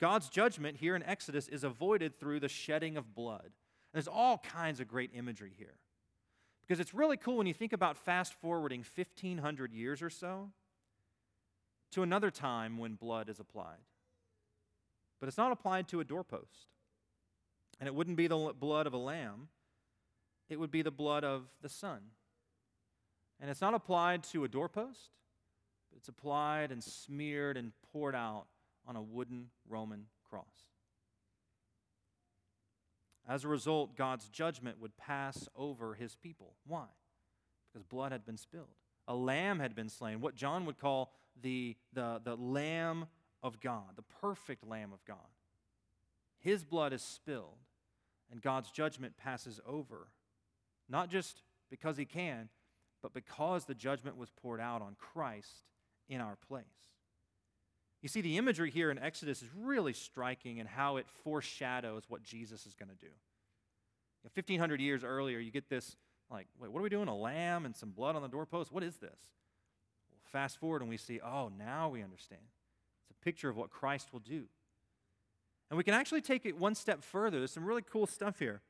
[0.00, 3.50] God's judgment here in Exodus is avoided through the shedding of blood.
[3.92, 5.74] There's all kinds of great imagery here.
[6.66, 10.50] Because it's really cool when you think about fast forwarding 1,500 years or so
[11.96, 13.80] to another time when blood is applied.
[15.18, 16.68] But it's not applied to a doorpost.
[17.80, 19.48] And it wouldn't be the blood of a lamb,
[20.50, 22.00] it would be the blood of the Son.
[23.40, 25.12] And it's not applied to a doorpost,
[25.96, 28.44] it's applied and smeared and poured out
[28.86, 30.68] on a wooden Roman cross.
[33.26, 36.56] As a result, God's judgment would pass over his people.
[36.66, 36.84] Why?
[37.72, 38.76] Because blood had been spilled.
[39.08, 43.06] A lamb had been slain, what John would call the, the, the Lamb
[43.42, 45.16] of God, the perfect Lamb of God.
[46.38, 47.58] His blood is spilled,
[48.30, 50.08] and God's judgment passes over,
[50.88, 52.48] not just because he can,
[53.02, 55.64] but because the judgment was poured out on Christ
[56.08, 56.64] in our place.
[58.02, 62.22] You see, the imagery here in Exodus is really striking in how it foreshadows what
[62.22, 63.12] Jesus is going to do.
[64.34, 65.96] 1,500 years earlier, you get this
[66.30, 67.08] like, wait, what are we doing?
[67.08, 68.72] A lamb and some blood on the doorpost?
[68.72, 69.18] What is this?
[70.36, 72.42] Fast forward and we see, oh, now we understand.
[73.00, 74.44] It's a picture of what Christ will do.
[75.70, 77.38] And we can actually take it one step further.
[77.38, 78.60] There's some really cool stuff here.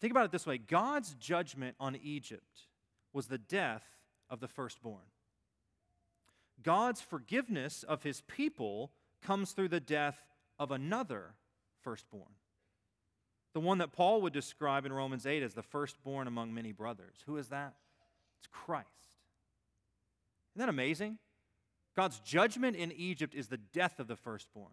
[0.00, 2.62] Think about it this way God's judgment on Egypt
[3.12, 3.84] was the death
[4.28, 5.04] of the firstborn.
[6.60, 8.90] God's forgiveness of his people
[9.22, 10.18] comes through the death
[10.58, 11.34] of another
[11.82, 12.34] firstborn.
[13.52, 17.14] The one that Paul would describe in Romans 8 as the firstborn among many brothers.
[17.26, 17.74] Who is that?
[18.40, 19.09] It's Christ.
[20.54, 21.18] Isn't that amazing?
[21.96, 24.72] God's judgment in Egypt is the death of the firstborn.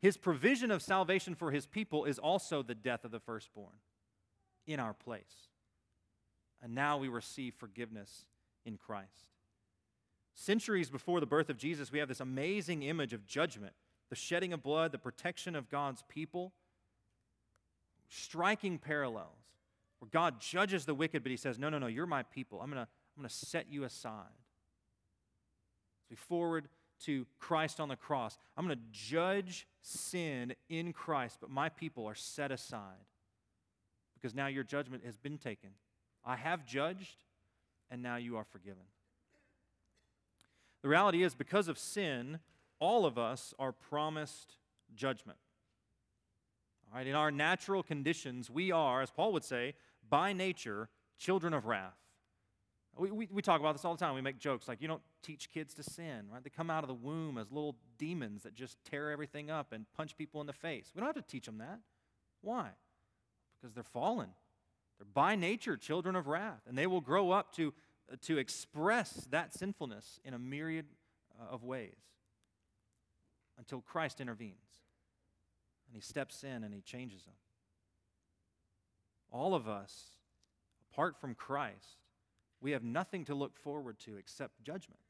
[0.00, 3.74] His provision of salvation for his people is also the death of the firstborn
[4.66, 5.48] in our place.
[6.62, 8.26] And now we receive forgiveness
[8.64, 9.30] in Christ.
[10.34, 13.72] Centuries before the birth of Jesus, we have this amazing image of judgment
[14.08, 16.52] the shedding of blood, the protection of God's people.
[18.08, 19.46] Striking parallels
[19.98, 22.60] where God judges the wicked, but he says, No, no, no, you're my people.
[22.60, 24.45] I'm going to I'm going to set you aside.
[26.06, 26.68] As we forward
[27.04, 32.06] to Christ on the cross, I'm going to judge sin in Christ, but my people
[32.06, 33.04] are set aside
[34.14, 35.70] because now your judgment has been taken.
[36.24, 37.24] I have judged,
[37.90, 38.82] and now you are forgiven.
[40.82, 42.38] The reality is, because of sin,
[42.78, 44.56] all of us are promised
[44.94, 45.38] judgment.
[46.90, 49.74] All right, in our natural conditions, we are, as Paul would say,
[50.08, 50.88] by nature,
[51.18, 51.96] children of wrath.
[52.96, 54.14] We, we, we, talk about this all the time.
[54.14, 56.42] We make jokes like, you don't teach kids to sin, right?
[56.42, 59.86] They come out of the womb as little demons that just tear everything up and
[59.96, 60.92] punch people in the face.
[60.94, 61.80] We don't have to teach them that.
[62.42, 62.68] Why?
[63.60, 64.28] Because they're fallen.
[64.98, 67.74] They're by nature children of wrath, and they will grow up to
[68.22, 70.86] to express that sinfulness in a myriad
[71.40, 71.96] uh, of ways
[73.58, 74.54] until Christ intervenes
[75.88, 77.34] and he steps in and he changes them.
[79.30, 80.10] All of us,
[80.90, 82.04] apart from Christ,
[82.60, 85.00] we have nothing to look forward to except judgment.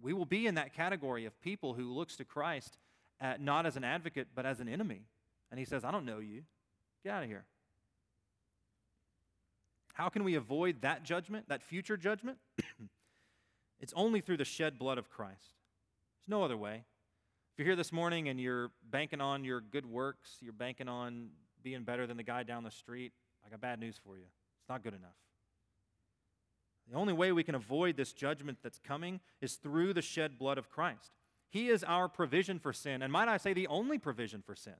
[0.00, 2.78] We will be in that category of people who looks to Christ
[3.20, 5.02] at, not as an advocate, but as an enemy.
[5.50, 6.42] And he says, I don't know you.
[7.04, 7.44] Get out of here.
[9.94, 12.38] How can we avoid that judgment, that future judgment?
[13.80, 15.56] it's only through the shed blood of Christ.
[16.20, 16.84] There's no other way.
[17.52, 21.30] If you're here this morning and you're banking on your good works, you're banking on
[21.64, 23.12] being better than the guy down the street,
[23.44, 24.22] I got bad news for you.
[24.60, 25.16] It's not good enough.
[26.90, 30.58] The only way we can avoid this judgment that's coming is through the shed blood
[30.58, 31.12] of Christ.
[31.50, 34.74] He is our provision for sin, and might I say, the only provision for sin.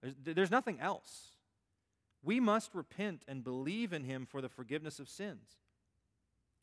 [0.00, 1.36] There's, there's nothing else.
[2.22, 5.58] We must repent and believe in him for the forgiveness of sins.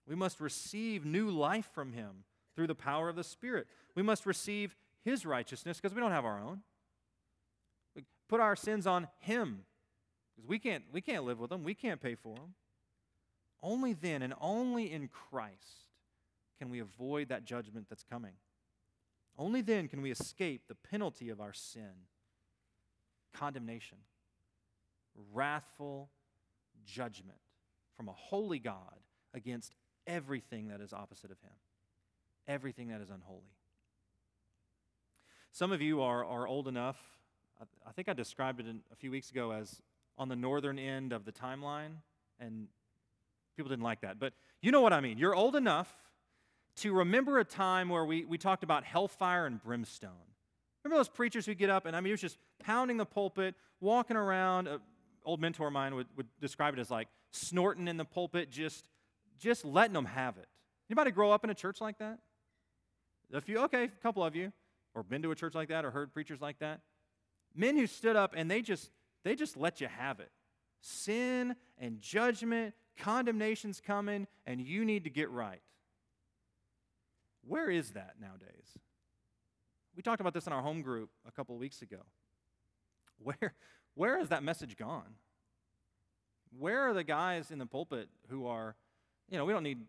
[0.07, 2.23] We must receive new life from him
[2.55, 3.67] through the power of the Spirit.
[3.95, 6.61] We must receive his righteousness because we don't have our own.
[7.95, 9.65] We put our sins on him
[10.35, 12.53] Because we can't, we can't live with them, we can't pay for them.
[13.61, 15.87] Only then and only in Christ
[16.57, 18.33] can we avoid that judgment that's coming.
[19.37, 22.07] Only then can we escape the penalty of our sin
[23.33, 23.99] condemnation,
[25.33, 26.09] wrathful
[26.85, 27.37] judgment
[27.95, 28.99] from a holy God
[29.33, 29.75] against
[30.07, 31.51] everything that is opposite of Him,
[32.47, 33.53] everything that is unholy.
[35.51, 36.97] Some of you are, are old enough.
[37.59, 39.81] I, I think I described it in, a few weeks ago as
[40.17, 41.97] on the northern end of the timeline,
[42.39, 42.67] and
[43.59, 44.19] people didn't like that.
[44.19, 44.31] But
[44.61, 45.17] you know what I mean.
[45.17, 45.93] You're old enough
[46.77, 50.11] to remember a time where we, we talked about hellfire and brimstone.
[50.83, 53.55] Remember those preachers who get up and I mean, he was just pounding the pulpit,
[53.81, 54.67] walking around.
[54.67, 54.79] An
[55.25, 58.87] old mentor of mine would, would describe it as like snorting in the pulpit, just,
[59.37, 60.47] just letting them have it.
[60.89, 62.19] Anybody grow up in a church like that?
[63.33, 64.53] A few, okay, a couple of you,
[64.95, 66.79] or been to a church like that, or heard preachers like that.
[67.53, 68.89] Men who stood up and they just,
[69.25, 70.31] they just let you have it.
[70.81, 75.61] Sin and judgment, condemnation's coming, and you need to get right.
[77.47, 78.77] Where is that nowadays?
[79.95, 81.97] We talked about this in our home group a couple of weeks ago.
[83.21, 83.53] Where,
[83.95, 85.15] where has that message gone?
[86.57, 88.75] Where are the guys in the pulpit who are,
[89.29, 89.79] you know, we don't need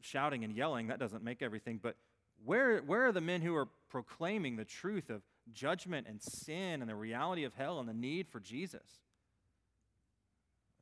[0.00, 1.96] shouting and yelling, that doesn't make everything, but
[2.44, 5.22] where, where are the men who are proclaiming the truth of
[5.52, 9.00] judgment and sin and the reality of hell and the need for Jesus?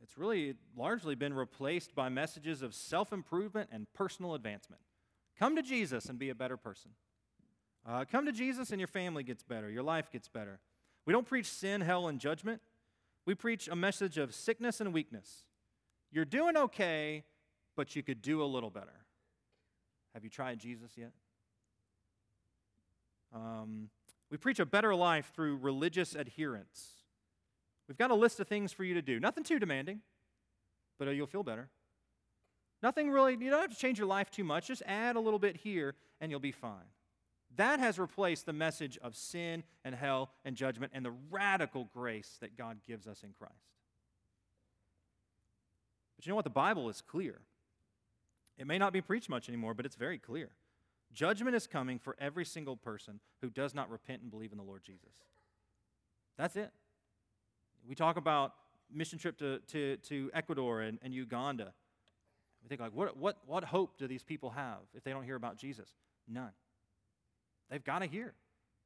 [0.07, 4.80] It's really largely been replaced by messages of self improvement and personal advancement.
[5.36, 6.92] Come to Jesus and be a better person.
[7.84, 10.61] Uh, come to Jesus and your family gets better, your life gets better.
[11.07, 12.62] We don't preach sin, hell, and judgment.
[13.26, 15.42] We preach a message of sickness and weakness.
[16.12, 17.24] You're doing okay,
[17.76, 19.04] but you could do a little better.
[20.14, 21.11] Have you tried Jesus yet?
[23.34, 23.90] Um,
[24.30, 26.95] we preach a better life through religious adherence.
[27.89, 29.20] We've got a list of things for you to do.
[29.20, 30.01] Nothing too demanding,
[30.99, 31.68] but uh, you'll feel better.
[32.82, 34.68] Nothing really, you don't have to change your life too much.
[34.68, 36.91] Just add a little bit here and you'll be fine.
[37.57, 42.37] That has replaced the message of sin and hell and judgment and the radical grace
[42.41, 43.55] that God gives us in Christ.
[46.16, 46.45] But you know what?
[46.45, 47.41] The Bible is clear.
[48.59, 50.51] It may not be preached much anymore, but it's very clear.
[51.12, 54.64] Judgment is coming for every single person who does not repent and believe in the
[54.64, 55.12] Lord Jesus.
[56.37, 56.70] That's it.
[57.87, 58.53] We talk about
[58.93, 61.72] mission trip to, to, to Ecuador and, and Uganda.
[62.62, 65.37] We think like, what, what, what hope do these people have if they don't hear
[65.37, 65.89] about Jesus?
[66.28, 66.51] None.
[67.70, 68.34] They've got to hear.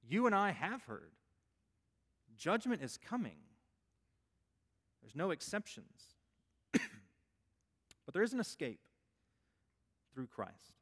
[0.06, 1.12] You and I have heard.
[2.36, 3.38] Judgment is coming.
[5.02, 6.14] There's no exceptions.
[6.72, 8.80] but there is an escape
[10.14, 10.76] through Christ.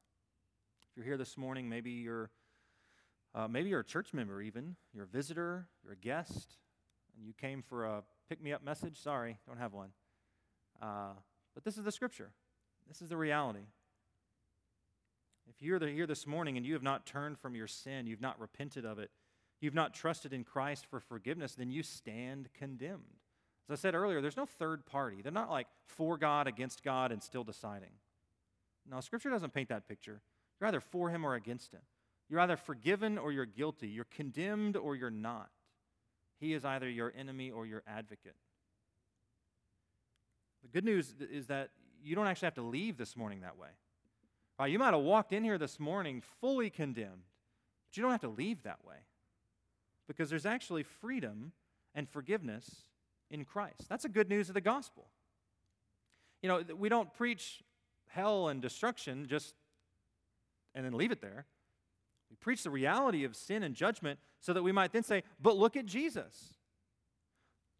[0.90, 2.30] If you're here this morning, maybe you're
[3.34, 6.56] uh, maybe you're a church member even, you're a visitor, you're a guest,
[7.18, 9.00] and you came for a pick me up message.
[9.00, 9.90] Sorry, don't have one.
[10.80, 11.12] Uh,
[11.54, 12.30] but this is the scripture.
[12.86, 13.66] This is the reality.
[15.48, 18.38] If you're here this morning and you have not turned from your sin, you've not
[18.38, 19.10] repented of it,
[19.60, 23.18] you've not trusted in Christ for forgiveness, then you stand condemned.
[23.68, 25.20] As I said earlier, there's no third party.
[25.22, 27.90] They're not like for God, against God, and still deciding.
[28.90, 30.22] No, Scripture doesn't paint that picture.
[30.60, 31.82] You're either for Him or against Him.
[32.30, 33.88] You're either forgiven or you're guilty.
[33.88, 35.50] You're condemned or you're not.
[36.40, 38.36] He is either your enemy or your advocate.
[40.62, 41.70] The good news is that
[42.02, 43.68] you don't actually have to leave this morning that way.
[44.58, 47.22] Right, you might have walked in here this morning fully condemned,
[47.86, 48.96] but you don't have to leave that way
[50.08, 51.52] because there's actually freedom
[51.94, 52.82] and forgiveness
[53.30, 53.88] in Christ.
[53.88, 55.08] That's the good news of the gospel.
[56.42, 57.62] You know, we don't preach
[58.08, 59.54] hell and destruction just
[60.74, 61.46] and then leave it there.
[62.30, 65.56] We preach the reality of sin and judgment so that we might then say, but
[65.56, 66.54] look at Jesus.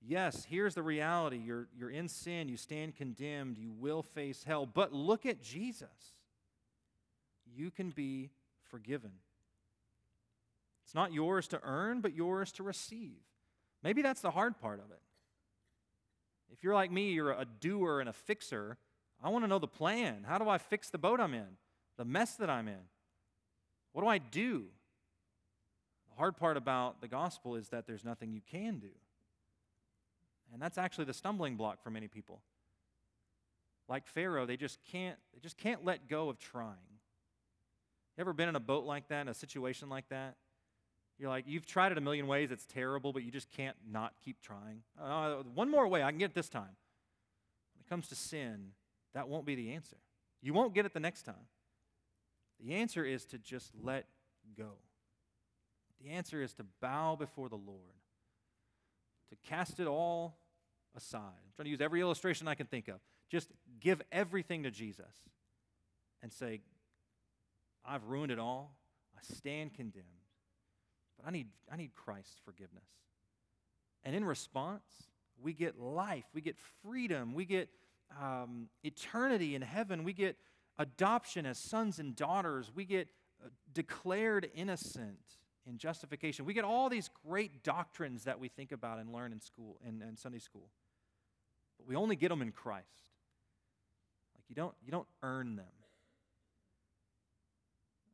[0.00, 1.38] Yes, here's the reality.
[1.38, 6.14] You're, you're in sin, you stand condemned, you will face hell, but look at Jesus
[7.56, 8.30] you can be
[8.70, 9.10] forgiven.
[10.84, 13.18] It's not yours to earn, but yours to receive.
[13.82, 15.00] Maybe that's the hard part of it.
[16.50, 18.78] If you're like me, you're a doer and a fixer.
[19.22, 20.24] I want to know the plan.
[20.26, 21.58] How do I fix the boat I'm in,
[21.98, 22.88] the mess that I'm in?
[23.98, 24.66] What do I do?
[26.08, 28.92] The hard part about the gospel is that there's nothing you can do.
[30.52, 32.40] And that's actually the stumbling block for many people.
[33.88, 36.76] Like Pharaoh, they just can't, they just can't let go of trying.
[38.16, 40.36] You Ever been in a boat like that, in a situation like that?
[41.18, 44.12] You're like, you've tried it a million ways, it's terrible, but you just can't not
[44.24, 44.82] keep trying.
[45.02, 46.76] Uh, one more way, I can get it this time.
[47.74, 48.68] When it comes to sin,
[49.14, 49.96] that won't be the answer.
[50.40, 51.48] You won't get it the next time.
[52.60, 54.06] The answer is to just let
[54.56, 54.72] go.
[56.02, 57.80] The answer is to bow before the Lord,
[59.30, 60.38] to cast it all
[60.96, 61.20] aside.
[61.20, 63.00] I'm trying to use every illustration I can think of.
[63.30, 63.50] Just
[63.80, 65.14] give everything to Jesus
[66.22, 66.60] and say,
[67.84, 68.76] I've ruined it all.
[69.16, 70.06] I stand condemned.
[71.18, 72.88] But I need, I need Christ's forgiveness.
[74.04, 74.84] And in response,
[75.42, 77.68] we get life, we get freedom, we get
[78.20, 80.36] um, eternity in heaven, we get
[80.78, 83.08] adoption as sons and daughters, we get
[83.44, 85.18] uh, declared innocent
[85.66, 86.44] in justification.
[86.44, 90.18] We get all these great doctrines that we think about and learn in school and
[90.18, 90.70] Sunday school.
[91.78, 92.86] But we only get them in Christ.
[94.34, 95.66] Like you don't, you don't earn them.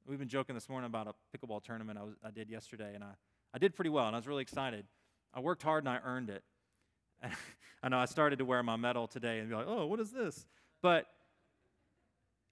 [0.06, 3.02] We've been joking this morning about a pickleball tournament I, was, I did yesterday, and
[3.02, 3.12] I,
[3.54, 4.84] I did pretty well, and I was really excited.
[5.32, 6.42] I worked hard and I earned it.
[7.82, 10.10] I know I started to wear my medal today and be like, oh, what is
[10.10, 10.46] this?
[10.82, 11.06] But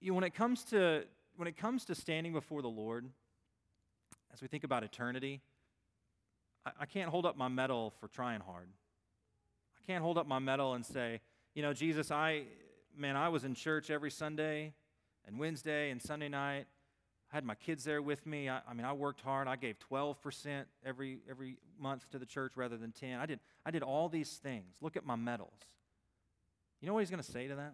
[0.03, 1.05] you know, when it comes to
[1.37, 3.05] when it comes to standing before the Lord,
[4.33, 5.41] as we think about eternity,
[6.65, 8.67] I, I can't hold up my medal for trying hard.
[9.77, 11.21] I can't hold up my medal and say,
[11.55, 12.43] you know, Jesus, I
[12.95, 14.73] man, I was in church every Sunday
[15.25, 16.65] and Wednesday and Sunday night.
[17.31, 18.49] I had my kids there with me.
[18.49, 19.47] I, I, mean, I worked hard.
[19.47, 23.19] I gave 12% every, every month to the church rather than 10.
[23.19, 24.75] I did, I did all these things.
[24.81, 25.57] Look at my medals.
[26.79, 27.73] You know what he's going to say to that?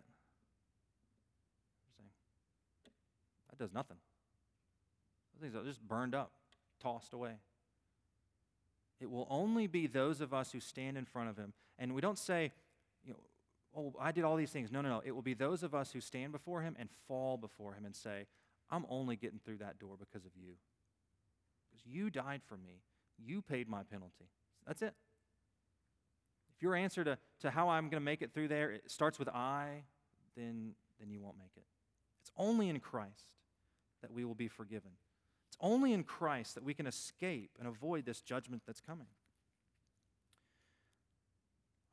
[3.59, 3.97] Does nothing.
[5.33, 6.31] Those things are just burned up,
[6.81, 7.33] tossed away.
[9.01, 11.53] It will only be those of us who stand in front of him.
[11.77, 12.51] And we don't say,
[13.03, 13.19] you know,
[13.75, 14.71] oh, I did all these things.
[14.71, 15.01] No, no, no.
[15.05, 17.95] It will be those of us who stand before him and fall before him and
[17.95, 18.27] say,
[18.71, 20.53] I'm only getting through that door because of you.
[21.69, 22.81] Because you died for me.
[23.17, 24.29] You paid my penalty.
[24.65, 24.93] That's it.
[26.55, 29.19] If your answer to, to how I'm going to make it through there it starts
[29.19, 29.83] with I,
[30.35, 31.63] then, then you won't make it.
[32.21, 33.33] It's only in Christ
[34.01, 34.91] that we will be forgiven.
[35.49, 39.07] It's only in Christ that we can escape and avoid this judgment that's coming.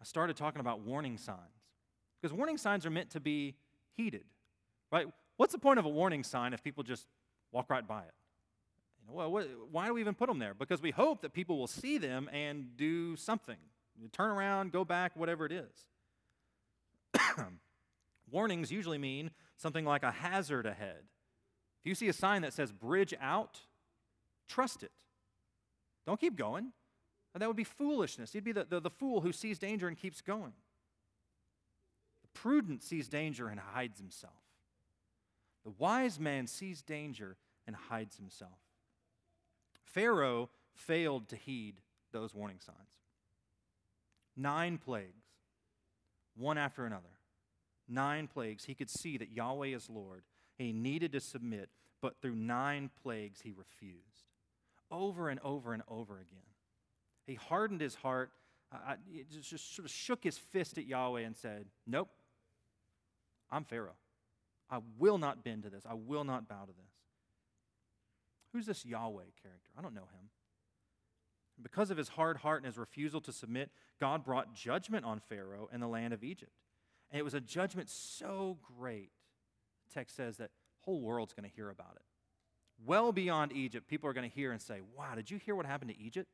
[0.01, 1.41] I started talking about warning signs
[2.21, 3.55] because warning signs are meant to be
[3.97, 4.25] heeded,
[4.93, 5.07] right?
[5.37, 7.07] What's the point of a warning sign if people just
[7.53, 8.15] walk right by it?
[9.01, 10.55] You know, well, what, why do we even put them there?
[10.55, 13.57] Because we hope that people will see them and do something.
[14.13, 15.87] Turn around, go back, whatever it is.
[18.31, 21.05] Warnings usually mean something like a hazard ahead.
[21.87, 23.61] If you see a sign that says bridge out,
[24.49, 24.91] trust it.
[26.05, 26.73] Don't keep going.
[27.33, 28.35] that would be foolishness.
[28.35, 30.53] You'd be the, the, the fool who sees danger and keeps going.
[32.23, 34.33] The prudent sees danger and hides himself.
[35.65, 37.37] The wise man sees danger
[37.69, 38.59] and hides himself.
[39.85, 41.77] Pharaoh failed to heed
[42.11, 42.79] those warning signs.
[44.37, 45.23] Nine plagues,
[46.37, 47.05] one after another.
[47.89, 48.65] Nine plagues.
[48.65, 50.25] He could see that Yahweh is Lord.
[50.57, 51.69] He needed to submit,
[52.01, 54.31] but through nine plagues, he refused.
[54.91, 56.43] Over and over and over again.
[57.27, 58.31] He hardened his heart,
[58.73, 58.95] uh,
[59.41, 62.09] just sort of shook his fist at Yahweh and said, Nope,
[63.51, 63.97] I'm Pharaoh.
[64.71, 65.85] I will not bend to this.
[65.89, 66.93] I will not bow to this.
[68.53, 69.71] Who's this Yahweh character?
[69.79, 70.31] I don't know him.
[71.63, 75.69] Because of his hard heart and his refusal to submit, God brought judgment on Pharaoh
[75.73, 76.53] and the land of Egypt.
[77.11, 79.11] And it was a judgment so great,
[79.93, 82.03] text says that whole world's going to hear about it.
[82.85, 85.67] Well beyond Egypt, people are going to hear and say, Wow, did you hear what
[85.67, 86.31] happened to Egypt?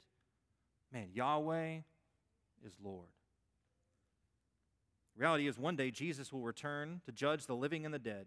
[0.92, 1.78] Man, Yahweh
[2.64, 3.08] is Lord.
[5.16, 8.26] Reality is, one day Jesus will return to judge the living and the dead.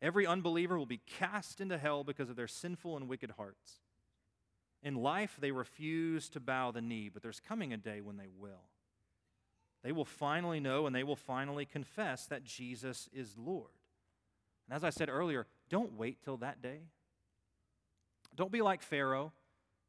[0.00, 3.80] Every unbeliever will be cast into hell because of their sinful and wicked hearts.
[4.82, 8.28] In life, they refuse to bow the knee, but there's coming a day when they
[8.38, 8.68] will.
[9.82, 13.70] They will finally know and they will finally confess that Jesus is Lord.
[14.68, 16.80] And as I said earlier, don't wait till that day.
[18.34, 19.32] Don't be like Pharaoh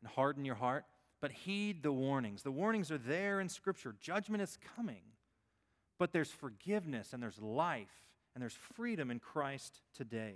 [0.02, 0.86] and harden your heart,
[1.22, 2.44] but heed the warnings.
[2.44, 3.96] The warnings are there in Scripture.
[4.00, 5.02] Judgment is coming.
[5.98, 10.36] But there's forgiveness and there's life and there's freedom in Christ today.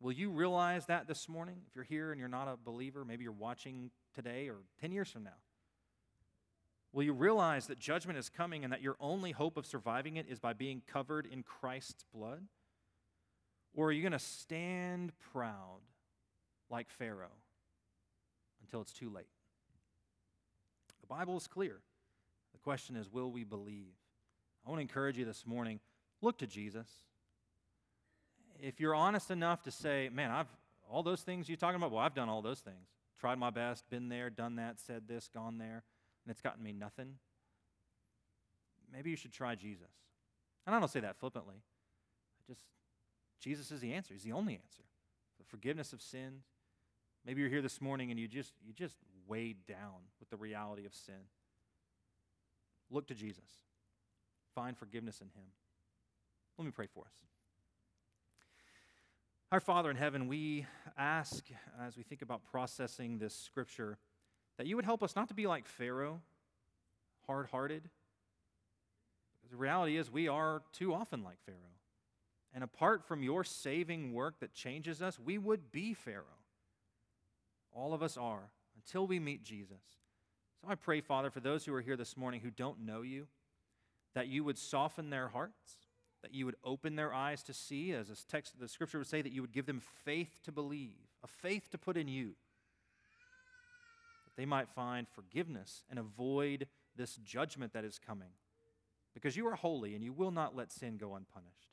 [0.00, 1.56] Will you realize that this morning?
[1.68, 5.10] If you're here and you're not a believer, maybe you're watching today or 10 years
[5.10, 5.30] from now.
[6.92, 10.26] Will you realize that judgment is coming and that your only hope of surviving it
[10.28, 12.46] is by being covered in Christ's blood?
[13.74, 15.80] Or are you going to stand proud
[16.70, 17.36] like Pharaoh
[18.62, 19.28] until it's too late?
[21.02, 21.76] The Bible is clear.
[22.52, 23.94] The question is, will we believe?
[24.66, 25.80] I want to encourage you this morning
[26.20, 26.88] look to Jesus.
[28.60, 30.48] If you're honest enough to say, man, I've
[30.90, 32.88] all those things you're talking about, well, I've done all those things.
[33.20, 35.82] Tried my best, been there, done that, said this, gone there,
[36.28, 37.14] and it's gotten me nothing.
[38.92, 39.88] Maybe you should try Jesus.
[40.66, 41.54] And I don't say that flippantly.
[41.56, 42.60] I just
[43.40, 44.12] Jesus is the answer.
[44.12, 44.82] He's the only answer.
[45.38, 46.44] The forgiveness of sins.
[47.24, 50.84] Maybe you're here this morning and you just you just weighed down with the reality
[50.84, 51.14] of sin.
[52.90, 53.48] Look to Jesus.
[54.54, 55.46] Find forgiveness in him.
[56.58, 57.14] Let me pray for us.
[59.50, 60.66] Our Father in heaven, we
[60.98, 61.46] ask
[61.80, 63.96] as we think about processing this scripture
[64.58, 66.20] that you would help us not to be like Pharaoh,
[67.26, 67.88] hard hearted.
[69.50, 71.58] The reality is, we are too often like Pharaoh.
[72.54, 76.24] And apart from your saving work that changes us, we would be Pharaoh.
[77.72, 79.82] All of us are until we meet Jesus.
[80.60, 83.26] So I pray, Father, for those who are here this morning who don't know you,
[84.14, 85.76] that you would soften their hearts,
[86.22, 89.22] that you would open their eyes to see, as this text the scripture would say,
[89.22, 92.32] that you would give them faith to believe, a faith to put in you,
[94.38, 98.30] they might find forgiveness and avoid this judgment that is coming.
[99.12, 101.72] Because you are holy and you will not let sin go unpunished.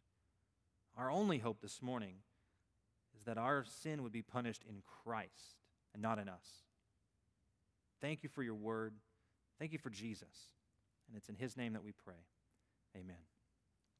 [0.97, 2.15] Our only hope this morning
[3.15, 5.59] is that our sin would be punished in Christ
[5.93, 6.63] and not in us.
[8.01, 8.95] Thank you for your word.
[9.59, 10.49] Thank you for Jesus.
[11.07, 12.25] And it's in his name that we pray.
[12.97, 13.34] Amen.